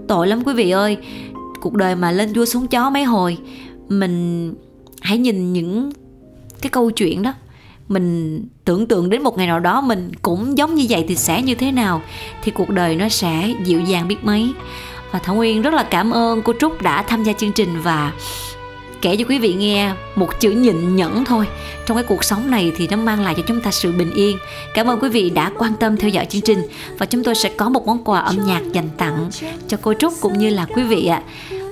Tội 0.08 0.28
lắm 0.28 0.44
quý 0.44 0.54
vị 0.54 0.72
ơi. 0.72 0.98
Cuộc 1.62 1.74
đời 1.74 1.96
mà 1.96 2.12
lên 2.12 2.34
vua 2.34 2.46
xuống 2.46 2.68
chó 2.68 2.90
mấy 2.90 3.04
hồi, 3.04 3.38
mình 3.90 4.54
hãy 5.02 5.18
nhìn 5.18 5.54
những 5.54 5.92
cái 6.62 6.70
câu 6.70 6.92
chuyện 6.92 7.24
đó 7.24 7.34
mình 7.88 8.44
tưởng 8.66 8.88
tượng 8.88 9.10
đến 9.10 9.24
một 9.24 9.38
ngày 9.38 9.48
nào 9.48 9.60
đó 9.60 9.82
mình 9.82 10.12
cũng 10.22 10.58
giống 10.58 10.76
như 10.76 10.86
vậy 10.90 11.06
thì 11.08 11.16
sẽ 11.16 11.42
như 11.42 11.56
thế 11.56 11.72
nào, 11.72 12.02
thì 12.44 12.52
cuộc 12.52 12.70
đời 12.70 12.96
nó 12.96 13.10
sẽ 13.10 13.54
dịu 13.66 13.82
dàng 13.82 14.08
biết 14.08 14.24
mấy. 14.24 14.52
Và 15.12 15.20
thảo 15.20 15.36
nguyên 15.36 15.62
rất 15.62 15.74
là 15.74 15.84
cảm 15.84 16.12
ơn 16.12 16.42
cô 16.42 16.54
trúc 16.60 16.82
đã 16.82 17.02
tham 17.02 17.24
gia 17.24 17.34
chương 17.34 17.52
trình 17.52 17.70
và 17.84 18.14
kể 19.02 19.16
cho 19.16 19.26
quý 19.30 19.40
vị 19.40 19.54
nghe 19.54 19.94
một 20.16 20.40
chữ 20.40 20.52
nhịn 20.52 20.96
nhẫn 20.96 21.26
thôi. 21.26 21.46
Trong 21.86 21.98
cái 21.98 22.04
cuộc 22.04 22.24
sống 22.24 22.52
này 22.52 22.72
thì 22.78 22.88
nó 22.88 22.98
mang 22.98 23.24
lại 23.24 23.34
cho 23.38 23.44
chúng 23.48 23.62
ta 23.62 23.72
sự 23.72 23.92
bình 23.92 24.12
yên. 24.14 24.38
Cảm 24.74 24.90
ơn 24.90 25.00
quý 25.00 25.10
vị 25.10 25.30
đã 25.30 25.52
quan 25.58 25.74
tâm 25.80 25.98
theo 25.98 26.10
dõi 26.10 26.26
chương 26.26 26.42
trình 26.42 26.60
và 26.98 27.06
chúng 27.06 27.24
tôi 27.24 27.36
sẽ 27.36 27.50
có 27.50 27.70
một 27.70 27.88
món 27.88 28.04
quà 28.04 28.20
âm 28.20 28.46
nhạc 28.46 28.62
dành 28.74 28.90
tặng 28.98 29.30
cho 29.68 29.78
cô 29.82 29.94
trúc 29.94 30.14
cũng 30.22 30.38
như 30.38 30.50
là 30.50 30.66
quý 30.76 30.84
vị 30.84 31.06
ạ. 31.06 31.22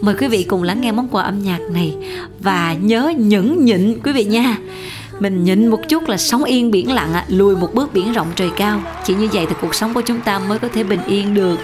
Mời 0.01 0.15
quý 0.19 0.27
vị 0.27 0.43
cùng 0.43 0.63
lắng 0.63 0.81
nghe 0.81 0.91
món 0.91 1.07
quà 1.07 1.23
âm 1.23 1.43
nhạc 1.43 1.59
này 1.71 1.95
và 2.39 2.75
nhớ 2.81 3.13
nhẫn 3.17 3.65
nhịn 3.65 3.99
quý 4.03 4.11
vị 4.11 4.23
nha 4.23 4.57
mình 5.19 5.43
nhịn 5.43 5.67
một 5.67 5.79
chút 5.89 6.09
là 6.09 6.17
sóng 6.17 6.43
yên 6.43 6.71
biển 6.71 6.91
lặng 6.91 7.13
à, 7.13 7.25
lùi 7.27 7.55
một 7.55 7.73
bước 7.73 7.93
biển 7.93 8.13
rộng 8.13 8.27
trời 8.35 8.49
cao. 8.57 8.81
Chỉ 9.03 9.15
như 9.15 9.27
vậy 9.33 9.45
thì 9.49 9.55
cuộc 9.61 9.75
sống 9.75 9.93
của 9.93 10.01
chúng 10.01 10.21
ta 10.21 10.39
mới 10.39 10.59
có 10.59 10.67
thể 10.73 10.83
bình 10.83 11.03
yên 11.07 11.33
được. 11.33 11.59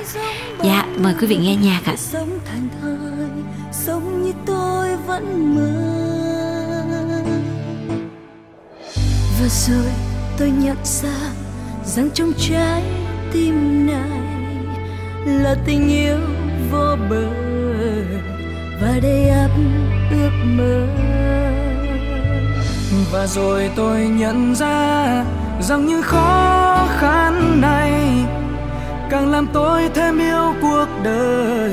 Dạ 0.64 0.86
mời 0.98 1.14
quý 1.22 1.28
vị 1.28 1.38
nghe 1.38 1.56
nhạc 1.56 1.82
ạ. 1.86 1.96
Sống 1.98 2.40
thành 2.46 2.68
thơi 2.82 2.98
sống 3.72 4.24
như 4.24 4.32
tôi 4.46 4.96
vẫn 5.08 5.56
mơ. 5.56 5.72
Vừa 9.40 9.48
rồi 9.48 9.92
tôi 10.38 10.52
nhận 10.64 10.78
ra 10.84 11.18
rằng 11.86 12.10
trong 12.14 12.34
trái 12.40 12.84
tim 13.34 13.88
này 13.88 14.22
là 15.26 15.56
tình 15.66 15.90
yêu 15.90 16.18
vô 16.72 16.96
bờ 17.10 17.28
và 18.82 19.00
đầy 19.04 19.30
ắp 19.30 19.52
ước 20.12 20.32
mơ 20.46 20.88
và 23.12 23.28
rồi 23.28 23.70
tôi 23.76 24.00
nhận 24.00 24.56
ra 24.56 25.06
rằng 25.62 25.88
những 25.88 26.02
khó 26.02 26.88
khăn 27.00 27.62
này 27.62 27.92
càng 29.10 29.32
làm 29.32 29.48
tôi 29.54 29.90
thêm 29.94 30.20
yêu 30.20 30.54
cuộc 30.62 30.88
đời 31.04 31.72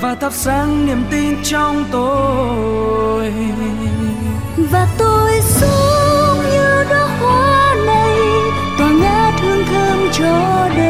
và 0.00 0.14
thắp 0.14 0.32
sáng 0.32 0.86
niềm 0.86 1.04
tin 1.10 1.36
trong 1.44 1.84
tôi. 1.92 3.32
Và 4.72 4.86
tôi 4.98 5.40
sống 5.40 6.38
như 6.52 6.84
đóa 6.90 7.06
hoa 7.20 7.74
này, 7.86 8.18
tỏa 8.78 8.90
ngát 8.90 9.40
hương 9.40 9.64
thơm 9.64 10.08
cho 10.12 10.68
đời 10.76 10.87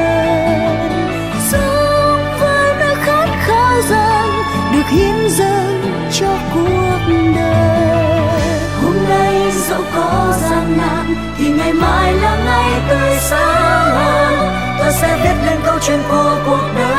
mai 11.80 12.14
là 12.14 12.36
ngày 12.44 12.80
tươi 12.88 13.16
sáng 13.18 13.90
hơn 13.90 14.34
tôi 14.78 14.92
sẽ 14.92 15.18
viết 15.22 15.46
lên 15.46 15.60
câu 15.64 15.78
chuyện 15.82 16.00
của 16.10 16.38
cuộc 16.46 16.72
đời. 16.76 16.97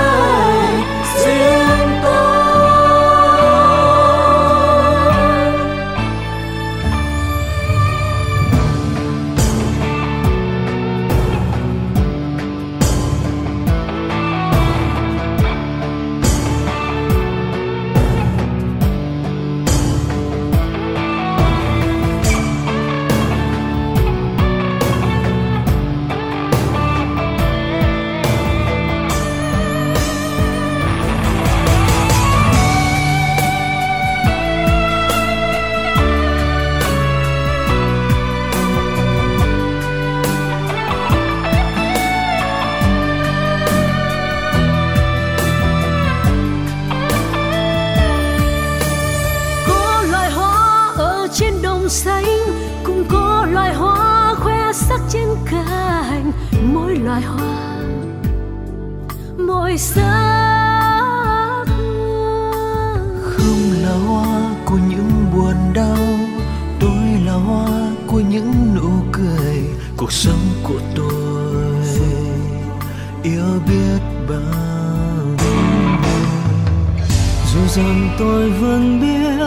Rằng 77.80 78.10
tôi 78.20 78.50
vẫn 78.50 79.02
biết 79.02 79.46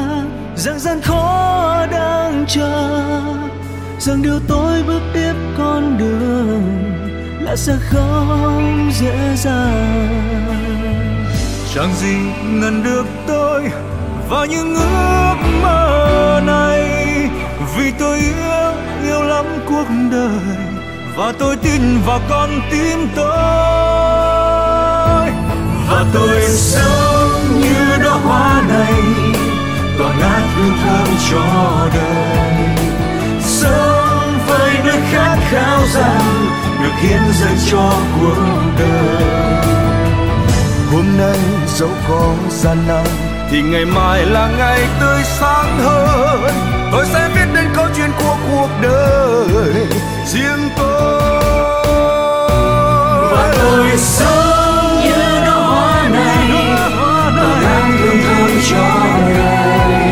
rằng 0.57 0.79
gian 0.79 1.01
khó 1.01 1.87
đang 1.90 2.45
chờ, 2.49 3.21
rằng 3.99 4.23
điều 4.23 4.40
tôi 4.49 4.83
bước 4.83 5.01
tiếp 5.14 5.35
con 5.59 5.99
đường 5.99 6.92
là 7.40 7.57
sẽ 7.57 7.73
không 7.90 8.90
dễ 9.01 9.37
dàng. 9.37 11.27
Chẳng 11.75 11.95
gì 11.95 12.16
ngăn 12.45 12.83
được 12.85 13.07
tôi 13.27 13.71
và 14.29 14.47
những 14.47 14.75
ước 14.75 15.35
mơ 15.62 16.40
này, 16.47 16.88
vì 17.77 17.92
tôi 17.99 18.18
yêu 18.18 18.73
yêu 19.05 19.23
lắm 19.23 19.47
cuộc 19.68 19.87
đời 20.11 20.57
và 21.16 21.33
tôi 21.38 21.57
tin 21.57 21.83
vào 22.07 22.21
con 22.31 22.51
tim 22.71 23.09
tôi. 23.16 23.27
Và 25.88 26.05
tôi 26.14 26.42
sống 26.49 27.22
hoa 28.12 28.62
này 28.68 28.94
tỏa 29.98 30.14
ngát 30.20 30.42
hương 30.57 30.77
thơm 30.85 31.09
cho 31.31 31.44
đời 31.94 32.77
sống 33.40 34.38
với 34.46 34.70
nơi 34.85 35.01
khát 35.11 35.37
khao 35.51 35.79
rằng 35.94 36.46
được 36.83 36.94
hiến 37.01 37.22
dâng 37.40 37.57
cho 37.70 37.92
cuộc 38.20 38.62
đời 38.79 39.62
hôm 40.92 41.05
nay 41.18 41.38
dẫu 41.66 41.90
có 42.09 42.35
gian 42.51 42.79
nan 42.88 43.07
thì 43.51 43.62
ngày 43.62 43.85
mai 43.85 44.27
là 44.27 44.51
ngày 44.59 44.81
tươi 45.01 45.22
sáng 45.25 45.79
hơn 45.79 46.55
tôi 46.92 47.07
sẽ 47.12 47.29
viết 47.35 47.46
nên 47.55 47.64
câu 47.75 47.87
chuyện 47.96 48.11
của 48.18 48.37
cuộc 48.51 48.68
đời 48.83 49.87
riêng 50.27 50.68
tôi 50.77 51.33
và 53.33 53.55
tôi 53.59 53.96
sống 53.96 54.52
thương 58.70 58.79
thơm 58.79 60.12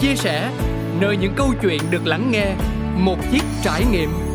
chia 0.00 0.14
sẻ 0.16 0.50
nơi 1.00 1.16
những 1.16 1.32
câu 1.36 1.54
chuyện 1.62 1.80
được 1.90 2.06
lắng 2.06 2.30
nghe 2.32 2.54
một 2.96 3.16
chiếc 3.32 3.42
trải 3.62 3.84
nghiệm. 3.92 4.29